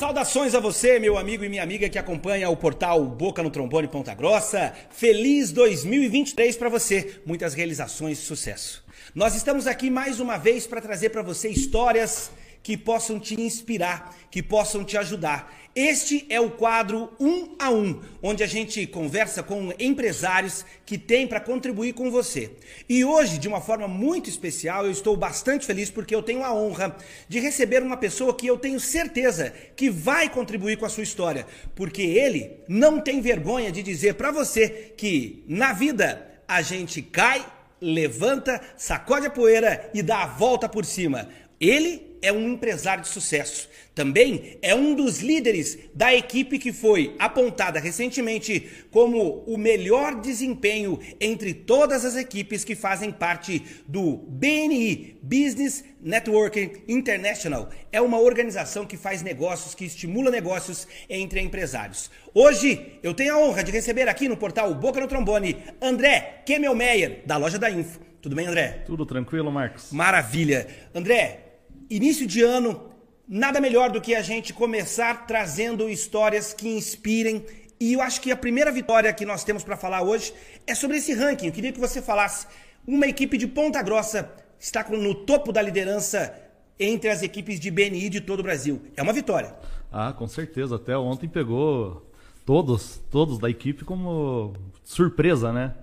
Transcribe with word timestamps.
Saudações 0.00 0.54
a 0.54 0.60
você, 0.60 0.98
meu 0.98 1.18
amigo 1.18 1.44
e 1.44 1.48
minha 1.50 1.62
amiga 1.62 1.86
que 1.86 1.98
acompanha 1.98 2.48
o 2.48 2.56
portal 2.56 3.04
Boca 3.04 3.42
no 3.42 3.50
Trombone 3.50 3.86
Ponta 3.86 4.14
Grossa. 4.14 4.72
Feliz 4.88 5.52
2023 5.52 6.56
para 6.56 6.70
você. 6.70 7.20
Muitas 7.26 7.52
realizações 7.52 8.18
e 8.18 8.22
sucesso. 8.22 8.82
Nós 9.14 9.34
estamos 9.34 9.66
aqui 9.66 9.90
mais 9.90 10.18
uma 10.18 10.38
vez 10.38 10.66
para 10.66 10.80
trazer 10.80 11.10
para 11.10 11.20
você 11.20 11.50
histórias 11.50 12.30
que 12.62 12.76
possam 12.76 13.18
te 13.18 13.40
inspirar, 13.40 14.16
que 14.30 14.42
possam 14.42 14.84
te 14.84 14.96
ajudar. 14.96 15.60
Este 15.74 16.26
é 16.28 16.40
o 16.40 16.50
quadro 16.50 17.12
Um 17.20 17.54
a 17.56 17.70
Um, 17.70 18.00
onde 18.20 18.42
a 18.42 18.46
gente 18.46 18.84
conversa 18.88 19.40
com 19.40 19.72
empresários 19.78 20.64
que 20.84 20.98
têm 20.98 21.28
para 21.28 21.38
contribuir 21.38 21.92
com 21.92 22.10
você. 22.10 22.50
E 22.88 23.04
hoje, 23.04 23.38
de 23.38 23.46
uma 23.46 23.60
forma 23.60 23.86
muito 23.86 24.28
especial, 24.28 24.84
eu 24.84 24.90
estou 24.90 25.16
bastante 25.16 25.64
feliz 25.64 25.88
porque 25.88 26.12
eu 26.12 26.24
tenho 26.24 26.42
a 26.42 26.52
honra 26.52 26.96
de 27.28 27.38
receber 27.38 27.84
uma 27.84 27.96
pessoa 27.96 28.36
que 28.36 28.48
eu 28.48 28.58
tenho 28.58 28.80
certeza 28.80 29.54
que 29.76 29.88
vai 29.88 30.28
contribuir 30.28 30.76
com 30.76 30.86
a 30.86 30.88
sua 30.88 31.04
história, 31.04 31.46
porque 31.76 32.02
ele 32.02 32.58
não 32.66 33.00
tem 33.00 33.20
vergonha 33.20 33.70
de 33.70 33.80
dizer 33.80 34.14
para 34.14 34.32
você 34.32 34.92
que 34.96 35.44
na 35.46 35.72
vida 35.72 36.42
a 36.48 36.62
gente 36.62 37.00
cai, 37.00 37.46
levanta, 37.80 38.60
sacode 38.76 39.26
a 39.26 39.30
poeira 39.30 39.88
e 39.94 40.02
dá 40.02 40.24
a 40.24 40.26
volta 40.26 40.68
por 40.68 40.84
cima. 40.84 41.28
Ele 41.60 42.09
é 42.22 42.32
um 42.32 42.52
empresário 42.52 43.02
de 43.02 43.08
sucesso. 43.08 43.68
Também 43.94 44.58
é 44.62 44.74
um 44.74 44.94
dos 44.94 45.20
líderes 45.20 45.78
da 45.92 46.14
equipe 46.14 46.58
que 46.58 46.72
foi 46.72 47.14
apontada 47.18 47.80
recentemente 47.80 48.68
como 48.90 49.42
o 49.46 49.58
melhor 49.58 50.20
desempenho 50.20 50.98
entre 51.20 51.52
todas 51.52 52.04
as 52.04 52.16
equipes 52.16 52.64
que 52.64 52.74
fazem 52.74 53.10
parte 53.10 53.62
do 53.86 54.16
BNI 54.28 55.18
Business 55.22 55.84
Networking 56.00 56.72
International. 56.88 57.68
É 57.92 58.00
uma 58.00 58.18
organização 58.18 58.86
que 58.86 58.96
faz 58.96 59.22
negócios, 59.22 59.74
que 59.74 59.84
estimula 59.84 60.30
negócios 60.30 60.86
entre 61.08 61.40
empresários. 61.40 62.10
Hoje 62.32 62.98
eu 63.02 63.12
tenho 63.12 63.34
a 63.34 63.38
honra 63.38 63.64
de 63.64 63.72
receber 63.72 64.08
aqui 64.08 64.28
no 64.28 64.36
portal 64.36 64.72
Boca 64.74 65.00
no 65.00 65.08
Trombone 65.08 65.56
André 65.82 66.42
Kemmelmeyer, 66.46 67.22
da 67.26 67.36
loja 67.36 67.58
da 67.58 67.70
Info. 67.70 68.00
Tudo 68.22 68.36
bem, 68.36 68.46
André? 68.46 68.82
Tudo 68.86 69.06
tranquilo, 69.06 69.50
Marcos? 69.50 69.90
Maravilha. 69.92 70.66
André, 70.94 71.49
início 71.90 72.24
de 72.26 72.40
ano, 72.42 72.88
nada 73.28 73.60
melhor 73.60 73.90
do 73.90 74.00
que 74.00 74.14
a 74.14 74.22
gente 74.22 74.54
começar 74.54 75.26
trazendo 75.26 75.88
histórias 75.88 76.54
que 76.54 76.68
inspirem. 76.68 77.44
E 77.80 77.94
eu 77.94 78.00
acho 78.00 78.20
que 78.20 78.30
a 78.30 78.36
primeira 78.36 78.70
vitória 78.70 79.12
que 79.12 79.26
nós 79.26 79.42
temos 79.42 79.64
para 79.64 79.76
falar 79.76 80.02
hoje 80.02 80.32
é 80.66 80.74
sobre 80.74 80.98
esse 80.98 81.12
ranking. 81.12 81.46
Eu 81.46 81.52
queria 81.52 81.72
que 81.72 81.80
você 81.80 82.00
falasse. 82.00 82.46
Uma 82.86 83.06
equipe 83.06 83.36
de 83.36 83.46
Ponta 83.46 83.82
Grossa 83.82 84.30
está 84.58 84.88
no 84.88 85.14
topo 85.14 85.52
da 85.52 85.60
liderança 85.60 86.34
entre 86.78 87.10
as 87.10 87.22
equipes 87.22 87.58
de 87.58 87.70
BNI 87.70 88.08
de 88.08 88.20
todo 88.20 88.40
o 88.40 88.42
Brasil. 88.42 88.80
É 88.96 89.02
uma 89.02 89.12
vitória. 89.12 89.54
Ah, 89.90 90.12
com 90.12 90.28
certeza. 90.28 90.76
Até 90.76 90.96
ontem 90.96 91.28
pegou 91.28 92.06
todos, 92.46 93.00
todos 93.10 93.38
da 93.38 93.50
equipe 93.50 93.84
como 93.84 94.54
surpresa, 94.84 95.52
né? 95.52 95.74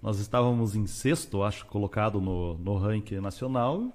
Nós 0.00 0.20
estávamos 0.20 0.76
em 0.76 0.86
sexto, 0.86 1.42
acho, 1.42 1.66
colocado 1.66 2.20
no, 2.20 2.56
no 2.58 2.76
ranking 2.76 3.16
nacional 3.16 3.92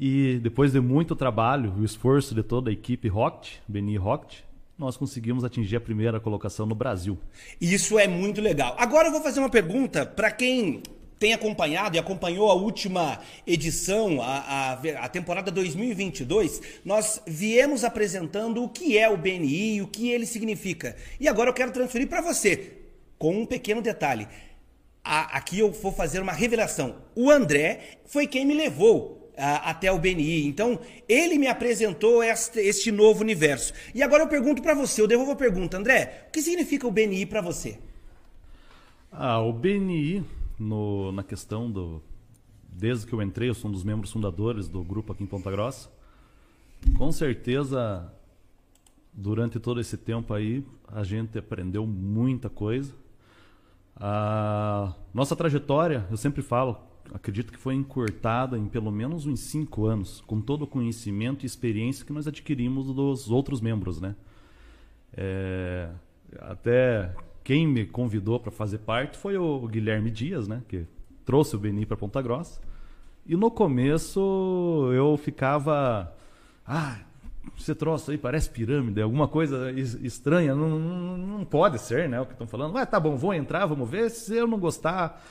e 0.00 0.38
depois 0.38 0.72
de 0.72 0.80
muito 0.80 1.14
trabalho 1.14 1.74
e 1.76 1.82
o 1.82 1.84
esforço 1.84 2.34
de 2.34 2.42
toda 2.42 2.70
a 2.70 2.72
equipe 2.72 3.06
Rocket, 3.06 3.56
Beni 3.68 3.98
Rocket, 3.98 4.38
nós 4.78 4.96
conseguimos 4.96 5.44
atingir 5.44 5.76
a 5.76 5.80
primeira 5.80 6.18
colocação 6.18 6.64
no 6.64 6.74
Brasil. 6.74 7.18
Isso 7.60 7.98
é 7.98 8.08
muito 8.08 8.40
legal. 8.40 8.74
Agora 8.78 9.08
eu 9.08 9.12
vou 9.12 9.20
fazer 9.20 9.40
uma 9.40 9.50
pergunta 9.50 10.06
para 10.06 10.30
quem 10.30 10.82
tem 11.18 11.34
acompanhado 11.34 11.96
e 11.96 11.98
acompanhou 11.98 12.50
a 12.50 12.54
última 12.54 13.20
edição, 13.46 14.22
a, 14.22 14.38
a, 14.38 14.72
a, 15.04 15.08
temporada 15.10 15.50
2022, 15.50 16.62
nós 16.82 17.20
viemos 17.26 17.84
apresentando 17.84 18.64
o 18.64 18.70
que 18.70 18.96
é 18.96 19.06
o 19.06 19.18
BNI 19.18 19.74
e 19.74 19.82
o 19.82 19.86
que 19.86 20.08
ele 20.08 20.24
significa. 20.24 20.96
E 21.20 21.28
agora 21.28 21.50
eu 21.50 21.54
quero 21.54 21.72
transferir 21.72 22.08
para 22.08 22.22
você, 22.22 22.72
com 23.18 23.42
um 23.42 23.44
pequeno 23.44 23.82
detalhe. 23.82 24.26
A, 25.04 25.36
aqui 25.36 25.58
eu 25.58 25.70
vou 25.70 25.92
fazer 25.92 26.20
uma 26.20 26.32
revelação. 26.32 27.02
O 27.14 27.30
André 27.30 27.98
foi 28.06 28.26
quem 28.26 28.46
me 28.46 28.54
levou 28.54 29.19
até 29.40 29.90
o 29.90 29.98
BNI. 29.98 30.46
Então, 30.46 30.78
ele 31.08 31.38
me 31.38 31.46
apresentou 31.46 32.22
este, 32.22 32.60
este 32.60 32.92
novo 32.92 33.22
universo. 33.22 33.72
E 33.94 34.02
agora 34.02 34.24
eu 34.24 34.28
pergunto 34.28 34.62
para 34.62 34.74
você, 34.74 35.00
eu 35.00 35.06
devolvo 35.06 35.32
a 35.32 35.36
pergunta, 35.36 35.78
André, 35.78 36.26
o 36.28 36.32
que 36.32 36.42
significa 36.42 36.86
o 36.86 36.90
BNI 36.90 37.26
para 37.26 37.40
você? 37.40 37.78
Ah, 39.10 39.40
o 39.40 39.52
BNI, 39.52 40.24
no, 40.58 41.10
na 41.12 41.22
questão 41.22 41.70
do. 41.70 42.02
Desde 42.72 43.06
que 43.06 43.12
eu 43.12 43.20
entrei, 43.20 43.48
eu 43.48 43.54
sou 43.54 43.68
um 43.68 43.72
dos 43.72 43.82
membros 43.82 44.12
fundadores 44.12 44.68
do 44.68 44.84
grupo 44.84 45.12
aqui 45.12 45.24
em 45.24 45.26
Ponta 45.26 45.50
Grossa. 45.50 45.90
Com 46.96 47.10
certeza, 47.10 48.12
durante 49.12 49.58
todo 49.58 49.80
esse 49.80 49.96
tempo 49.96 50.32
aí, 50.32 50.64
a 50.86 51.02
gente 51.02 51.38
aprendeu 51.38 51.86
muita 51.86 52.48
coisa. 52.48 52.94
A 53.96 54.94
nossa 55.12 55.34
trajetória, 55.36 56.06
eu 56.10 56.16
sempre 56.16 56.40
falo, 56.40 56.80
acredito 57.12 57.52
que 57.52 57.58
foi 57.58 57.74
encurtada 57.74 58.56
em 58.58 58.66
pelo 58.66 58.90
menos 58.90 59.26
uns 59.26 59.40
cinco 59.40 59.86
anos, 59.86 60.22
com 60.26 60.40
todo 60.40 60.62
o 60.62 60.66
conhecimento 60.66 61.44
e 61.44 61.46
experiência 61.46 62.04
que 62.04 62.12
nós 62.12 62.26
adquirimos 62.26 62.92
dos 62.94 63.30
outros 63.30 63.60
membros, 63.60 64.00
né? 64.00 64.14
É, 65.16 65.88
até 66.38 67.14
quem 67.42 67.66
me 67.66 67.84
convidou 67.84 68.38
para 68.38 68.50
fazer 68.50 68.78
parte 68.78 69.18
foi 69.18 69.36
o 69.36 69.66
Guilherme 69.66 70.10
Dias, 70.10 70.46
né? 70.46 70.62
Que 70.68 70.86
trouxe 71.24 71.56
o 71.56 71.58
Beni 71.58 71.84
para 71.84 71.96
Ponta 71.96 72.20
Grossa. 72.22 72.60
E 73.26 73.36
no 73.36 73.50
começo 73.50 74.90
eu 74.92 75.16
ficava, 75.16 76.14
ah, 76.66 76.98
você 77.56 77.74
trouxe 77.74 78.12
aí 78.12 78.18
parece 78.18 78.50
pirâmide, 78.50 79.00
alguma 79.00 79.28
coisa 79.28 79.70
estranha, 79.72 80.54
não, 80.54 80.78
não, 80.78 81.44
pode 81.44 81.78
ser, 81.78 82.08
né? 82.08 82.20
O 82.20 82.26
que 82.26 82.32
estão 82.32 82.46
falando. 82.46 82.76
Ah, 82.76 82.86
tá 82.86 82.98
bom, 82.98 83.16
vou 83.16 83.34
entrar, 83.34 83.66
vamos 83.66 83.88
ver. 83.88 84.10
Se 84.10 84.36
eu 84.36 84.46
não 84.46 84.58
gostar, 84.58 85.22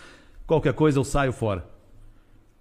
qualquer 0.50 0.74
coisa 0.74 0.98
eu 0.98 1.04
saio 1.04 1.32
fora. 1.32 1.64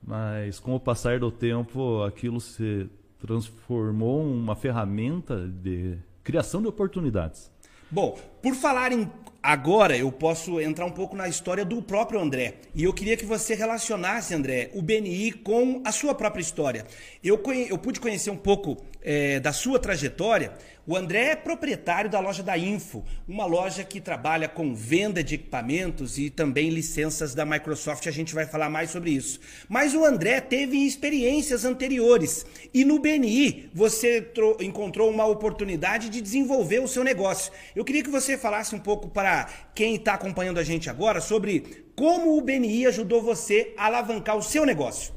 Mas 0.07 0.61
com 0.61 0.75
o 0.75 0.81
passar 0.81 1.19
do 1.19 1.31
tempo, 1.31 2.03
aquilo 2.03 2.39
se 2.39 2.89
transformou 3.19 4.23
uma 4.23 4.55
ferramenta 4.55 5.49
de 5.49 5.97
criação 6.23 6.61
de 6.61 6.69
oportunidades. 6.69 7.51
Bom, 7.91 8.19
por 8.43 8.55
falar 8.55 8.93
em 8.93 9.11
agora, 9.49 9.97
eu 9.97 10.13
posso 10.13 10.61
entrar 10.61 10.85
um 10.85 10.91
pouco 10.91 11.17
na 11.17 11.27
história 11.27 11.65
do 11.65 11.81
próprio 11.81 12.21
André. 12.21 12.57
E 12.75 12.85
eu 12.85 12.93
queria 12.93 13.17
que 13.17 13.25
você 13.25 13.55
relacionasse, 13.55 14.35
André, 14.35 14.69
o 14.75 14.83
BNI 14.83 15.33
com 15.33 15.81
a 15.87 15.91
sua 15.91 16.15
própria 16.15 16.43
história. 16.43 16.87
Eu, 17.25 17.43
eu 17.71 17.79
pude 17.79 17.99
conhecer 17.99 18.29
um 18.29 18.37
pouco 18.37 18.77
é, 19.03 19.41
da 19.41 19.51
sua 19.55 19.79
trajetória. 19.79 20.53
O 20.87 20.97
André 20.97 21.31
é 21.31 21.37
proprietário 21.37 22.11
da 22.11 22.19
loja 22.19 22.43
da 22.43 22.57
Info, 22.57 23.05
uma 23.27 23.45
loja 23.45 23.85
que 23.85 24.01
trabalha 24.01 24.49
com 24.49 24.75
venda 24.75 25.23
de 25.23 25.35
equipamentos 25.35 26.19
e 26.19 26.31
também 26.31 26.71
licenças 26.71 27.35
da 27.35 27.45
Microsoft. 27.45 28.07
A 28.07 28.11
gente 28.11 28.35
vai 28.35 28.47
falar 28.47 28.71
mais 28.71 28.91
sobre 28.91 29.11
isso. 29.11 29.39
Mas 29.69 29.95
o 29.95 30.03
André 30.03 30.41
teve 30.41 30.79
experiências 30.79 31.65
anteriores 31.67 32.47
e 32.73 32.87
no 32.87 32.99
BNI 32.99 33.71
você 33.75 34.31
encontrou 34.61 35.11
uma 35.11 35.27
oportunidade 35.27 36.09
de 36.09 36.23
desenvolver 36.23 36.81
o 36.81 36.89
seu 36.89 37.05
negócio. 37.05 37.53
Eu 37.77 37.85
queria 37.85 38.03
que 38.03 38.11
você 38.11 38.39
falasse 38.39 38.75
um 38.75 38.81
pouco 38.81 39.09
para 39.09 39.38
quem 39.75 39.97
está 39.97 40.15
acompanhando 40.15 40.59
a 40.59 40.65
gente 40.65 40.89
agora 40.89 41.21
sobre 41.21 41.87
como 41.97 42.39
o 42.39 42.41
BNI 42.41 42.87
ajudou 42.87 43.23
você 43.23 43.75
a 43.77 43.87
alavancar 43.87 44.37
o 44.37 44.43
seu 44.43 44.65
negócio. 44.65 45.13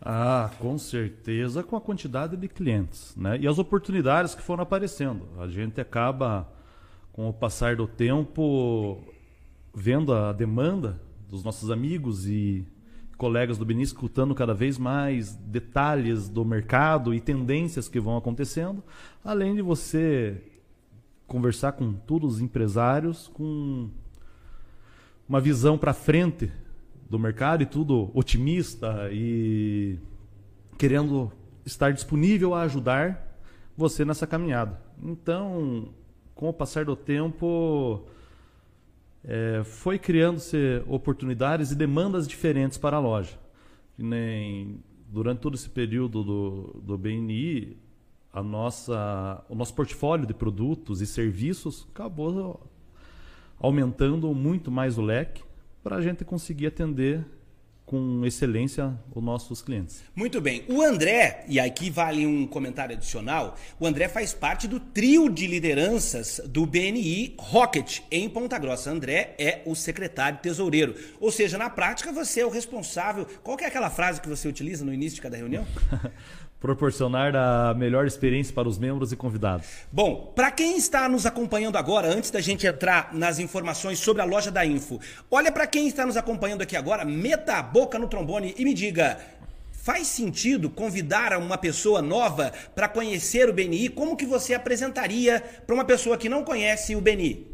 Ah, 0.00 0.50
com 0.58 0.76
certeza 0.76 1.62
com 1.62 1.76
a 1.76 1.80
quantidade 1.80 2.36
de 2.36 2.46
clientes, 2.46 3.16
né? 3.16 3.38
E 3.40 3.48
as 3.48 3.58
oportunidades 3.58 4.34
que 4.34 4.42
foram 4.42 4.62
aparecendo. 4.62 5.26
A 5.38 5.48
gente 5.48 5.80
acaba, 5.80 6.46
com 7.10 7.26
o 7.26 7.32
passar 7.32 7.76
do 7.76 7.86
tempo, 7.86 9.02
vendo 9.74 10.12
a 10.12 10.32
demanda 10.32 11.00
dos 11.26 11.42
nossos 11.42 11.70
amigos 11.70 12.26
e 12.26 12.66
colegas 13.16 13.56
do 13.56 13.64
Beni 13.64 13.82
escutando 13.82 14.34
cada 14.34 14.52
vez 14.52 14.76
mais 14.76 15.34
detalhes 15.34 16.28
do 16.28 16.44
mercado 16.44 17.14
e 17.14 17.20
tendências 17.20 17.88
que 17.88 17.98
vão 17.98 18.16
acontecendo, 18.16 18.84
além 19.24 19.54
de 19.54 19.62
você 19.62 20.42
conversar 21.26 21.72
com 21.72 21.92
todos 21.92 22.34
os 22.34 22.40
empresários 22.40 23.28
com 23.28 23.88
uma 25.28 25.40
visão 25.40 25.78
para 25.78 25.94
frente 25.94 26.50
do 27.08 27.18
mercado 27.18 27.62
e 27.62 27.66
tudo 27.66 28.10
otimista 28.14 29.08
e 29.12 29.98
querendo 30.76 31.32
estar 31.64 31.92
disponível 31.92 32.54
a 32.54 32.62
ajudar 32.62 33.38
você 33.76 34.04
nessa 34.04 34.26
caminhada. 34.26 34.80
Então, 35.02 35.88
com 36.34 36.48
o 36.48 36.52
passar 36.52 36.84
do 36.84 36.96
tempo, 36.96 38.04
é, 39.24 39.62
foi 39.64 39.98
criando-se 39.98 40.82
oportunidades 40.86 41.70
e 41.70 41.74
demandas 41.74 42.28
diferentes 42.28 42.78
para 42.78 42.96
a 42.96 43.00
loja. 43.00 43.38
Nem 43.96 44.82
durante 45.08 45.38
todo 45.38 45.54
esse 45.54 45.70
período 45.70 46.24
do, 46.24 46.80
do 46.82 46.98
BNI, 46.98 47.76
a 48.34 48.42
nossa, 48.42 49.44
o 49.48 49.54
nosso 49.54 49.72
portfólio 49.72 50.26
de 50.26 50.34
produtos 50.34 51.00
e 51.00 51.06
serviços 51.06 51.86
acabou 51.94 52.68
aumentando 53.60 54.34
muito 54.34 54.72
mais 54.72 54.98
o 54.98 55.02
leque 55.02 55.44
para 55.84 55.96
a 55.96 56.02
gente 56.02 56.24
conseguir 56.24 56.66
atender 56.66 57.24
com 57.86 58.24
excelência 58.24 58.98
os 59.14 59.22
nossos 59.22 59.60
clientes. 59.60 60.02
Muito 60.16 60.40
bem. 60.40 60.64
O 60.68 60.82
André, 60.82 61.44
e 61.46 61.60
aqui 61.60 61.90
vale 61.90 62.26
um 62.26 62.46
comentário 62.46 62.96
adicional, 62.96 63.56
o 63.78 63.86
André 63.86 64.08
faz 64.08 64.32
parte 64.32 64.66
do 64.66 64.80
trio 64.80 65.28
de 65.28 65.46
lideranças 65.46 66.40
do 66.46 66.66
BNI 66.66 67.34
Rocket 67.38 68.00
em 68.10 68.28
Ponta 68.28 68.58
Grossa. 68.58 68.90
André 68.90 69.34
é 69.38 69.62
o 69.66 69.74
secretário 69.74 70.38
tesoureiro. 70.38 70.94
Ou 71.20 71.30
seja, 71.30 71.58
na 71.58 71.68
prática 71.68 72.10
você 72.10 72.40
é 72.40 72.46
o 72.46 72.50
responsável. 72.50 73.26
Qual 73.42 73.58
é 73.60 73.66
aquela 73.66 73.90
frase 73.90 74.20
que 74.20 74.28
você 74.28 74.48
utiliza 74.48 74.84
no 74.84 74.92
início 74.92 75.16
de 75.16 75.22
cada 75.22 75.36
reunião? 75.36 75.66
proporcionar 76.64 77.36
a 77.36 77.74
melhor 77.74 78.06
experiência 78.06 78.54
para 78.54 78.66
os 78.66 78.78
membros 78.78 79.12
e 79.12 79.16
convidados. 79.16 79.66
Bom, 79.92 80.32
para 80.34 80.50
quem 80.50 80.78
está 80.78 81.06
nos 81.10 81.26
acompanhando 81.26 81.76
agora, 81.76 82.08
antes 82.08 82.30
da 82.30 82.40
gente 82.40 82.66
entrar 82.66 83.12
nas 83.12 83.38
informações 83.38 83.98
sobre 83.98 84.22
a 84.22 84.24
loja 84.24 84.50
da 84.50 84.64
Info, 84.64 84.98
olha 85.30 85.52
para 85.52 85.66
quem 85.66 85.86
está 85.86 86.06
nos 86.06 86.16
acompanhando 86.16 86.62
aqui 86.62 86.74
agora, 86.74 87.04
meta 87.04 87.56
a 87.56 87.62
boca 87.62 87.98
no 87.98 88.08
trombone 88.08 88.54
e 88.56 88.64
me 88.64 88.72
diga, 88.72 89.18
Faz 89.72 90.06
sentido 90.06 90.70
convidar 90.70 91.36
uma 91.36 91.58
pessoa 91.58 92.00
nova 92.00 92.50
para 92.74 92.88
conhecer 92.88 93.50
o 93.50 93.52
BNI? 93.52 93.90
Como 93.90 94.16
que 94.16 94.24
você 94.24 94.54
apresentaria 94.54 95.42
para 95.66 95.74
uma 95.74 95.84
pessoa 95.84 96.16
que 96.16 96.30
não 96.30 96.42
conhece 96.42 96.96
o 96.96 97.02
BNI? 97.02 97.46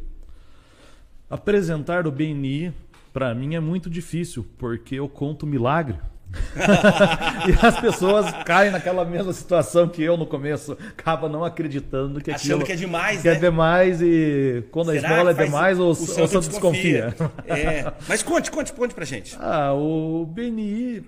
Apresentar 1.28 2.06
o 2.06 2.12
BNI 2.12 2.72
para 3.12 3.34
mim 3.34 3.56
é 3.56 3.60
muito 3.60 3.90
difícil, 3.90 4.46
porque 4.56 4.94
eu 4.94 5.08
conto 5.08 5.44
milagre. 5.44 5.98
e 7.48 7.66
as 7.66 7.80
pessoas 7.80 8.30
caem 8.44 8.70
naquela 8.70 9.04
mesma 9.04 9.32
situação 9.32 9.88
que 9.88 10.02
eu 10.02 10.16
no 10.16 10.26
começo, 10.26 10.76
acaba 10.88 11.28
não 11.28 11.44
acreditando 11.44 12.20
que 12.20 12.30
Achando 12.30 12.64
que 12.64 12.72
é 12.72 12.76
demais, 12.76 13.22
que 13.22 13.28
é 13.28 13.32
né? 13.32 13.36
é 13.36 13.40
demais 13.40 14.00
e 14.00 14.64
quando 14.70 14.92
Será 14.92 15.08
a 15.08 15.12
esmola 15.12 15.30
é 15.30 15.44
demais 15.44 15.78
o, 15.78 15.86
o, 15.86 15.90
o 15.90 15.94
desconfia. 15.94 17.08
desconfia. 17.08 17.30
É. 17.46 17.92
Mas 18.08 18.22
conte, 18.22 18.50
conte, 18.50 18.72
conte 18.72 18.94
pra 18.94 19.04
gente. 19.04 19.36
Ah, 19.52 19.72
o 19.74 20.24
BNI 20.26 21.04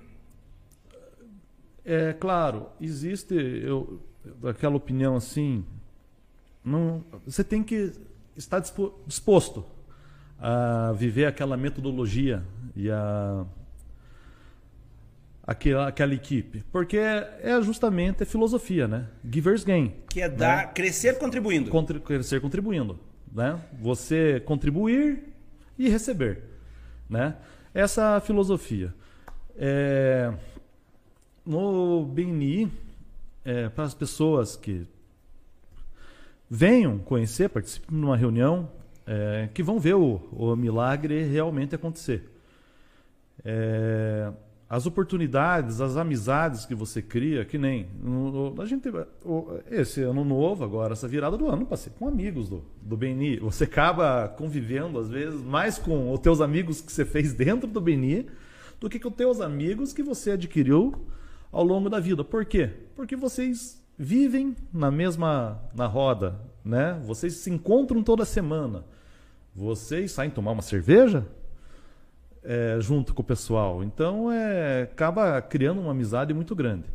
é 1.84 2.12
claro, 2.12 2.66
existe 2.80 3.34
eu, 3.34 4.00
aquela 4.48 4.76
opinião 4.76 5.14
assim, 5.14 5.64
não, 6.64 7.04
você 7.24 7.44
tem 7.44 7.62
que 7.62 7.92
estar 8.36 8.60
disposto 9.06 9.64
a 10.40 10.92
viver 10.96 11.26
aquela 11.26 11.56
metodologia 11.56 12.42
e 12.74 12.90
a 12.90 13.44
aquela, 15.46 15.88
aquela 15.88 16.14
equipe? 16.14 16.64
Porque 16.70 16.96
é, 16.96 17.40
é 17.42 17.62
justamente 17.62 18.22
a 18.22 18.26
filosofia, 18.26 18.86
né? 18.86 19.08
Givers 19.28 19.64
gain. 19.64 19.92
Que 20.08 20.22
é 20.22 20.28
dar, 20.28 20.66
né? 20.66 20.72
crescer 20.74 21.18
contribuindo. 21.18 21.70
Contri 21.70 22.00
crescer 22.00 22.40
contribuindo. 22.40 22.98
Né? 23.32 23.58
Você 23.80 24.40
contribuir 24.40 25.24
e 25.78 25.88
receber. 25.88 26.42
Né? 27.08 27.34
Essa 27.74 28.20
filosofia. 28.20 28.94
É, 29.56 30.32
no 31.44 32.04
BNI, 32.04 32.70
é, 33.44 33.68
para 33.68 33.84
as 33.84 33.94
pessoas 33.94 34.56
que 34.56 34.86
venham 36.48 36.98
conhecer, 36.98 37.48
participem 37.48 37.98
de 37.98 38.04
uma 38.04 38.16
reunião, 38.16 38.70
é, 39.06 39.48
que 39.52 39.62
vão 39.62 39.80
ver 39.80 39.94
o, 39.94 40.16
o 40.32 40.54
milagre 40.54 41.24
realmente 41.24 41.74
acontecer. 41.74 42.30
É, 43.44 44.30
as 44.72 44.86
oportunidades, 44.86 45.82
as 45.82 45.98
amizades 45.98 46.64
que 46.64 46.74
você 46.74 47.02
cria, 47.02 47.44
que 47.44 47.58
nem 47.58 47.88
a 48.58 48.64
gente 48.64 48.88
esse 49.70 50.00
ano 50.00 50.24
novo 50.24 50.64
agora, 50.64 50.94
essa 50.94 51.06
virada 51.06 51.36
do 51.36 51.46
ano, 51.46 51.66
passei 51.66 51.92
com 51.98 52.08
amigos 52.08 52.48
do, 52.48 52.64
do 52.80 52.96
BNI. 52.96 53.38
Você 53.40 53.64
acaba 53.64 54.28
convivendo 54.28 54.98
às 54.98 55.10
vezes 55.10 55.42
mais 55.42 55.76
com 55.76 56.10
os 56.10 56.18
teus 56.20 56.40
amigos 56.40 56.80
que 56.80 56.90
você 56.90 57.04
fez 57.04 57.34
dentro 57.34 57.68
do 57.68 57.82
BNI 57.82 58.28
do 58.80 58.88
que 58.88 58.98
com 58.98 59.10
os 59.10 59.14
teus 59.14 59.42
amigos 59.42 59.92
que 59.92 60.02
você 60.02 60.30
adquiriu 60.30 60.94
ao 61.52 61.62
longo 61.62 61.90
da 61.90 62.00
vida. 62.00 62.24
Por 62.24 62.46
quê? 62.46 62.70
Porque 62.96 63.14
vocês 63.14 63.78
vivem 63.98 64.56
na 64.72 64.90
mesma 64.90 65.60
na 65.74 65.86
roda, 65.86 66.40
né? 66.64 66.98
Vocês 67.04 67.34
se 67.34 67.50
encontram 67.50 68.02
toda 68.02 68.24
semana. 68.24 68.86
Vocês 69.54 70.12
saem 70.12 70.30
tomar 70.30 70.52
uma 70.52 70.62
cerveja? 70.62 71.26
É, 72.44 72.76
junto 72.80 73.14
com 73.14 73.22
o 73.22 73.24
pessoal. 73.24 73.82
Então 73.82 74.30
é, 74.30 74.82
acaba 74.82 75.40
criando 75.40 75.80
uma 75.80 75.92
amizade 75.92 76.32
muito 76.34 76.54
grande. 76.54 76.86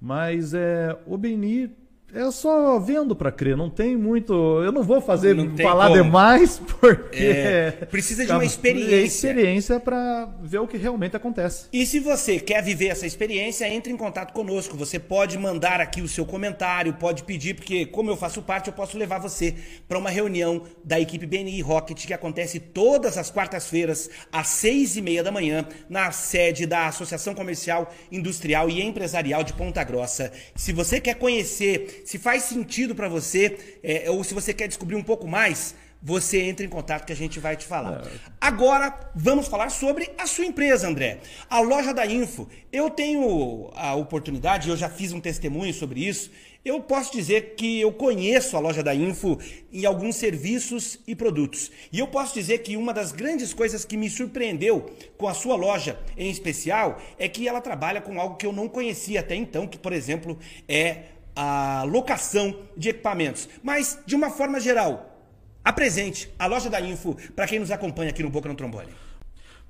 Mas 0.00 0.52
é, 0.52 0.96
o 1.06 1.16
BNI 1.16 1.70
é 2.14 2.30
só 2.30 2.78
vendo 2.78 3.16
para 3.16 3.32
crer, 3.32 3.56
não 3.56 3.70
tem 3.70 3.96
muito. 3.96 4.32
Eu 4.62 4.70
não 4.70 4.82
vou 4.82 5.00
fazer 5.00 5.34
não 5.34 5.56
falar 5.56 5.88
como. 5.88 6.02
demais 6.02 6.60
porque 6.80 7.16
é, 7.16 7.70
precisa 7.90 8.26
de 8.26 8.32
uma 8.32 8.44
experiência. 8.44 9.28
Experiência 9.28 9.80
para 9.80 10.28
ver 10.42 10.58
o 10.58 10.66
que 10.66 10.76
realmente 10.76 11.16
acontece. 11.16 11.66
E 11.72 11.86
se 11.86 11.98
você 11.98 12.38
quer 12.38 12.62
viver 12.62 12.88
essa 12.88 13.06
experiência, 13.06 13.66
entre 13.68 13.92
em 13.92 13.96
contato 13.96 14.32
conosco. 14.32 14.76
Você 14.76 14.98
pode 14.98 15.38
mandar 15.38 15.80
aqui 15.80 16.02
o 16.02 16.08
seu 16.08 16.26
comentário, 16.26 16.92
pode 16.94 17.22
pedir 17.22 17.54
porque 17.54 17.86
como 17.86 18.10
eu 18.10 18.16
faço 18.16 18.42
parte, 18.42 18.68
eu 18.68 18.72
posso 18.74 18.98
levar 18.98 19.18
você 19.18 19.54
para 19.88 19.98
uma 19.98 20.10
reunião 20.10 20.62
da 20.84 21.00
equipe 21.00 21.26
BNI 21.26 21.60
Rocket 21.62 22.06
que 22.06 22.12
acontece 22.12 22.60
todas 22.60 23.16
as 23.16 23.30
quartas-feiras 23.30 24.10
às 24.30 24.48
seis 24.48 24.96
e 24.96 25.02
meia 25.02 25.22
da 25.22 25.30
manhã 25.30 25.66
na 25.88 26.10
sede 26.12 26.66
da 26.66 26.88
Associação 26.88 27.34
Comercial, 27.34 27.92
Industrial 28.10 28.68
e 28.68 28.82
Empresarial 28.82 29.42
de 29.42 29.52
Ponta 29.54 29.82
Grossa. 29.82 30.32
Se 30.54 30.72
você 30.72 31.00
quer 31.00 31.14
conhecer 31.14 32.01
se 32.04 32.18
faz 32.18 32.44
sentido 32.44 32.94
para 32.94 33.08
você, 33.08 33.78
é, 33.82 34.10
ou 34.10 34.22
se 34.24 34.34
você 34.34 34.52
quer 34.52 34.68
descobrir 34.68 34.96
um 34.96 35.02
pouco 35.02 35.26
mais, 35.26 35.74
você 36.02 36.40
entra 36.40 36.66
em 36.66 36.68
contato 36.68 37.06
que 37.06 37.12
a 37.12 37.16
gente 37.16 37.38
vai 37.38 37.56
te 37.56 37.64
falar. 37.64 38.04
É. 38.04 38.10
Agora, 38.40 38.98
vamos 39.14 39.46
falar 39.46 39.70
sobre 39.70 40.10
a 40.18 40.26
sua 40.26 40.44
empresa, 40.44 40.88
André. 40.88 41.20
A 41.48 41.60
loja 41.60 41.94
da 41.94 42.04
Info. 42.04 42.48
Eu 42.72 42.90
tenho 42.90 43.70
a 43.74 43.94
oportunidade, 43.94 44.68
eu 44.68 44.76
já 44.76 44.88
fiz 44.88 45.12
um 45.12 45.20
testemunho 45.20 45.72
sobre 45.72 46.04
isso. 46.04 46.30
Eu 46.64 46.80
posso 46.80 47.12
dizer 47.12 47.54
que 47.56 47.80
eu 47.80 47.92
conheço 47.92 48.56
a 48.56 48.60
loja 48.60 48.82
da 48.82 48.94
Info 48.94 49.38
em 49.72 49.84
alguns 49.84 50.16
serviços 50.16 50.98
e 51.06 51.14
produtos. 51.14 51.70
E 51.92 52.00
eu 52.00 52.08
posso 52.08 52.34
dizer 52.34 52.58
que 52.58 52.76
uma 52.76 52.92
das 52.92 53.12
grandes 53.12 53.54
coisas 53.54 53.84
que 53.84 53.96
me 53.96 54.10
surpreendeu 54.10 54.90
com 55.16 55.28
a 55.28 55.34
sua 55.34 55.54
loja 55.54 55.98
em 56.16 56.30
especial 56.30 57.00
é 57.18 57.28
que 57.28 57.46
ela 57.46 57.60
trabalha 57.60 58.00
com 58.00 58.20
algo 58.20 58.36
que 58.36 58.46
eu 58.46 58.52
não 58.52 58.68
conhecia 58.68 59.20
até 59.20 59.36
então, 59.36 59.68
que, 59.68 59.78
por 59.78 59.92
exemplo, 59.92 60.38
é 60.68 61.04
a 61.34 61.84
locação 61.84 62.56
de 62.76 62.90
equipamentos. 62.90 63.48
Mas, 63.62 63.98
de 64.06 64.14
uma 64.14 64.30
forma 64.30 64.60
geral, 64.60 65.18
apresente 65.64 66.32
a 66.38 66.46
loja 66.46 66.68
da 66.68 66.80
Info 66.80 67.16
para 67.34 67.46
quem 67.46 67.58
nos 67.58 67.70
acompanha 67.70 68.10
aqui 68.10 68.22
no 68.22 68.30
Boca 68.30 68.48
no 68.48 68.54
Trombone. 68.54 68.90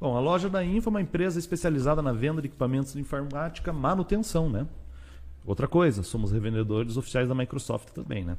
Bom, 0.01 0.17
a 0.17 0.21
loja 0.21 0.51
da 0.51 0.65
Info 0.65 0.89
é 0.89 0.91
uma 0.91 1.01
empresa 1.01 1.39
especializada 1.39 2.03
na 2.03 2.13
venda 2.13 2.43
de 2.43 2.49
equipamentos 2.49 2.93
de 2.93 3.01
informática, 3.01 3.73
manutenção, 3.73 4.51
né? 4.51 4.67
Outra 5.45 5.69
coisa, 5.69 6.03
somos 6.03 6.33
revendedores 6.33 6.97
oficiais 6.97 7.29
da 7.29 7.35
Microsoft 7.35 7.91
também, 7.91 8.25
né? 8.25 8.37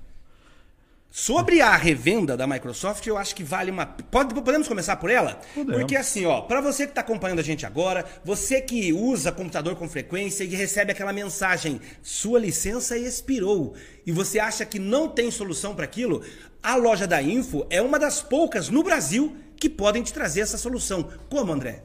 Sobre 1.15 1.61
a 1.61 1.75
revenda 1.75 2.35
da 2.35 2.47
Microsoft, 2.47 3.05
eu 3.05 3.19
acho 3.19 3.35
que 3.35 3.43
vale 3.43 3.69
uma. 3.69 3.85
Pode, 3.85 4.33
podemos 4.33 4.67
começar 4.67 4.95
por 4.95 5.11
ela? 5.11 5.39
Podemos. 5.53 5.77
Porque 5.77 5.95
assim, 5.95 6.25
ó, 6.25 6.41
para 6.41 6.59
você 6.59 6.85
que 6.85 6.91
está 6.91 7.01
acompanhando 7.01 7.37
a 7.37 7.43
gente 7.43 7.67
agora, 7.67 8.03
você 8.25 8.59
que 8.59 8.91
usa 8.91 9.31
computador 9.31 9.75
com 9.75 9.87
frequência 9.87 10.43
e 10.43 10.47
recebe 10.47 10.91
aquela 10.91 11.13
mensagem, 11.13 11.79
sua 12.01 12.39
licença 12.39 12.97
expirou, 12.97 13.75
e 14.07 14.11
você 14.11 14.39
acha 14.39 14.65
que 14.65 14.79
não 14.79 15.07
tem 15.07 15.29
solução 15.29 15.75
para 15.75 15.85
aquilo, 15.85 16.23
a 16.63 16.75
loja 16.75 17.05
da 17.05 17.21
Info 17.21 17.63
é 17.69 17.79
uma 17.79 17.99
das 17.99 18.23
poucas 18.23 18.69
no 18.69 18.81
Brasil 18.81 19.37
que 19.55 19.69
podem 19.69 20.01
te 20.01 20.11
trazer 20.11 20.41
essa 20.41 20.57
solução. 20.57 21.07
Como, 21.29 21.53
André? 21.53 21.83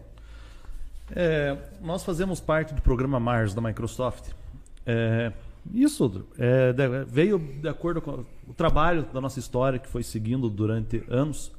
É, 1.15 1.55
nós 1.83 2.03
fazemos 2.03 2.41
parte 2.41 2.73
do 2.73 2.81
programa 2.81 3.21
Mars 3.21 3.53
da 3.53 3.61
Microsoft. 3.61 4.31
É, 4.87 5.31
isso 5.73 6.27
é, 6.39 6.73
veio 7.07 7.39
de 7.39 7.69
acordo 7.69 8.01
com 8.01 8.25
o 8.47 8.55
trabalho 8.55 9.07
da 9.13 9.21
nossa 9.21 9.39
história 9.39 9.79
que 9.79 9.89
foi 9.89 10.03
seguindo 10.03 10.49
durante 10.49 11.03
anos. 11.09 11.53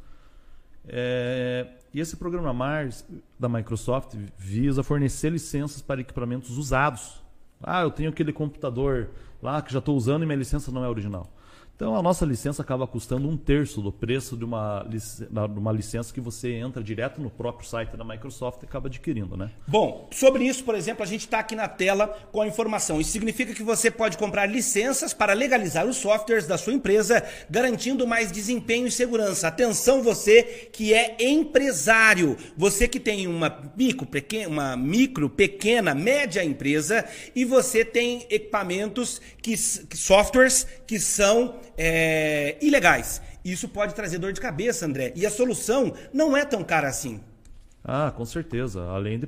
É, 0.88 1.68
e 1.94 2.00
esse 2.00 2.18
programa 2.18 2.54
Mars 2.54 3.06
da 3.40 3.50
Microsoft 3.50 4.16
visa 4.38 4.84
fornecer 4.84 5.32
licenças 5.32 5.82
para 5.82 6.02
equipamentos 6.02 6.58
usados. 6.58 7.22
Ah, 7.62 7.82
eu 7.82 7.92
tenho 7.92 8.10
aquele 8.10 8.32
computador 8.32 9.10
lá 9.42 9.62
que 9.62 9.72
já 9.72 9.80
estou 9.80 9.96
usando 9.96 10.24
e 10.24 10.26
minha 10.26 10.38
licença 10.38 10.72
não 10.72 10.84
é 10.84 10.90
original. 10.90 11.28
Então 11.80 11.96
a 11.96 12.02
nossa 12.02 12.26
licença 12.26 12.62
acaba 12.62 12.86
custando 12.86 13.30
um 13.30 13.38
terço 13.38 13.82
do 13.82 13.90
preço 13.90 14.36
de 14.36 14.44
uma, 14.44 14.86
uma 15.56 15.72
licença 15.72 16.14
que 16.14 16.20
você 16.20 16.56
entra 16.56 16.84
direto 16.84 17.22
no 17.22 17.30
próprio 17.30 17.66
site 17.66 17.96
da 17.96 18.04
Microsoft 18.04 18.62
e 18.62 18.66
acaba 18.66 18.90
adquirindo, 18.90 19.38
né? 19.38 19.50
Bom, 19.66 20.10
sobre 20.12 20.44
isso, 20.44 20.66
por 20.66 20.76
exemplo, 20.76 21.04
a 21.04 21.06
gente 21.06 21.22
está 21.22 21.40
aqui 21.40 21.56
na 21.56 21.70
tela 21.70 22.08
com 22.34 22.42
a 22.42 22.48
informação. 22.48 23.00
Isso 23.00 23.12
significa 23.12 23.54
que 23.54 23.64
você 23.64 23.90
pode 23.90 24.18
comprar 24.18 24.46
licenças 24.46 25.14
para 25.14 25.32
legalizar 25.32 25.88
os 25.88 25.96
softwares 25.96 26.46
da 26.46 26.58
sua 26.58 26.74
empresa, 26.74 27.26
garantindo 27.50 28.06
mais 28.06 28.30
desempenho 28.30 28.86
e 28.86 28.92
segurança. 28.92 29.48
Atenção 29.48 30.04
você 30.04 30.44
que 30.74 30.94
é 30.94 31.16
empresário, 31.18 32.36
você 32.58 32.90
que 32.90 33.00
tem 33.00 33.26
uma 33.26 33.72
micro, 33.78 34.06
pequena, 34.06 34.50
uma 34.50 34.76
micro, 34.76 35.30
pequena, 35.30 35.96
média 35.96 36.44
empresa 36.44 37.06
e 37.34 37.46
você 37.46 37.86
tem 37.86 38.28
equipamentos 38.30 39.22
que 39.42 39.56
softwares 39.56 40.68
que 40.86 41.00
são 41.00 41.56
é, 41.82 42.58
ilegais. 42.62 43.22
Isso 43.44 43.70
pode 43.70 43.96
trazer 43.96 44.18
dor 44.18 44.34
de 44.34 44.42
cabeça, 44.42 44.86
André. 44.86 45.14
E 45.16 45.26
a 45.26 45.32
solução 45.32 45.94
não 46.14 46.36
é 46.36 46.44
tão 46.44 46.62
cara 46.62 46.90
assim. 46.90 47.22
Ah, 47.82 48.12
com 48.16 48.26
certeza. 48.26 48.84
Além 48.90 49.18
de 49.18 49.28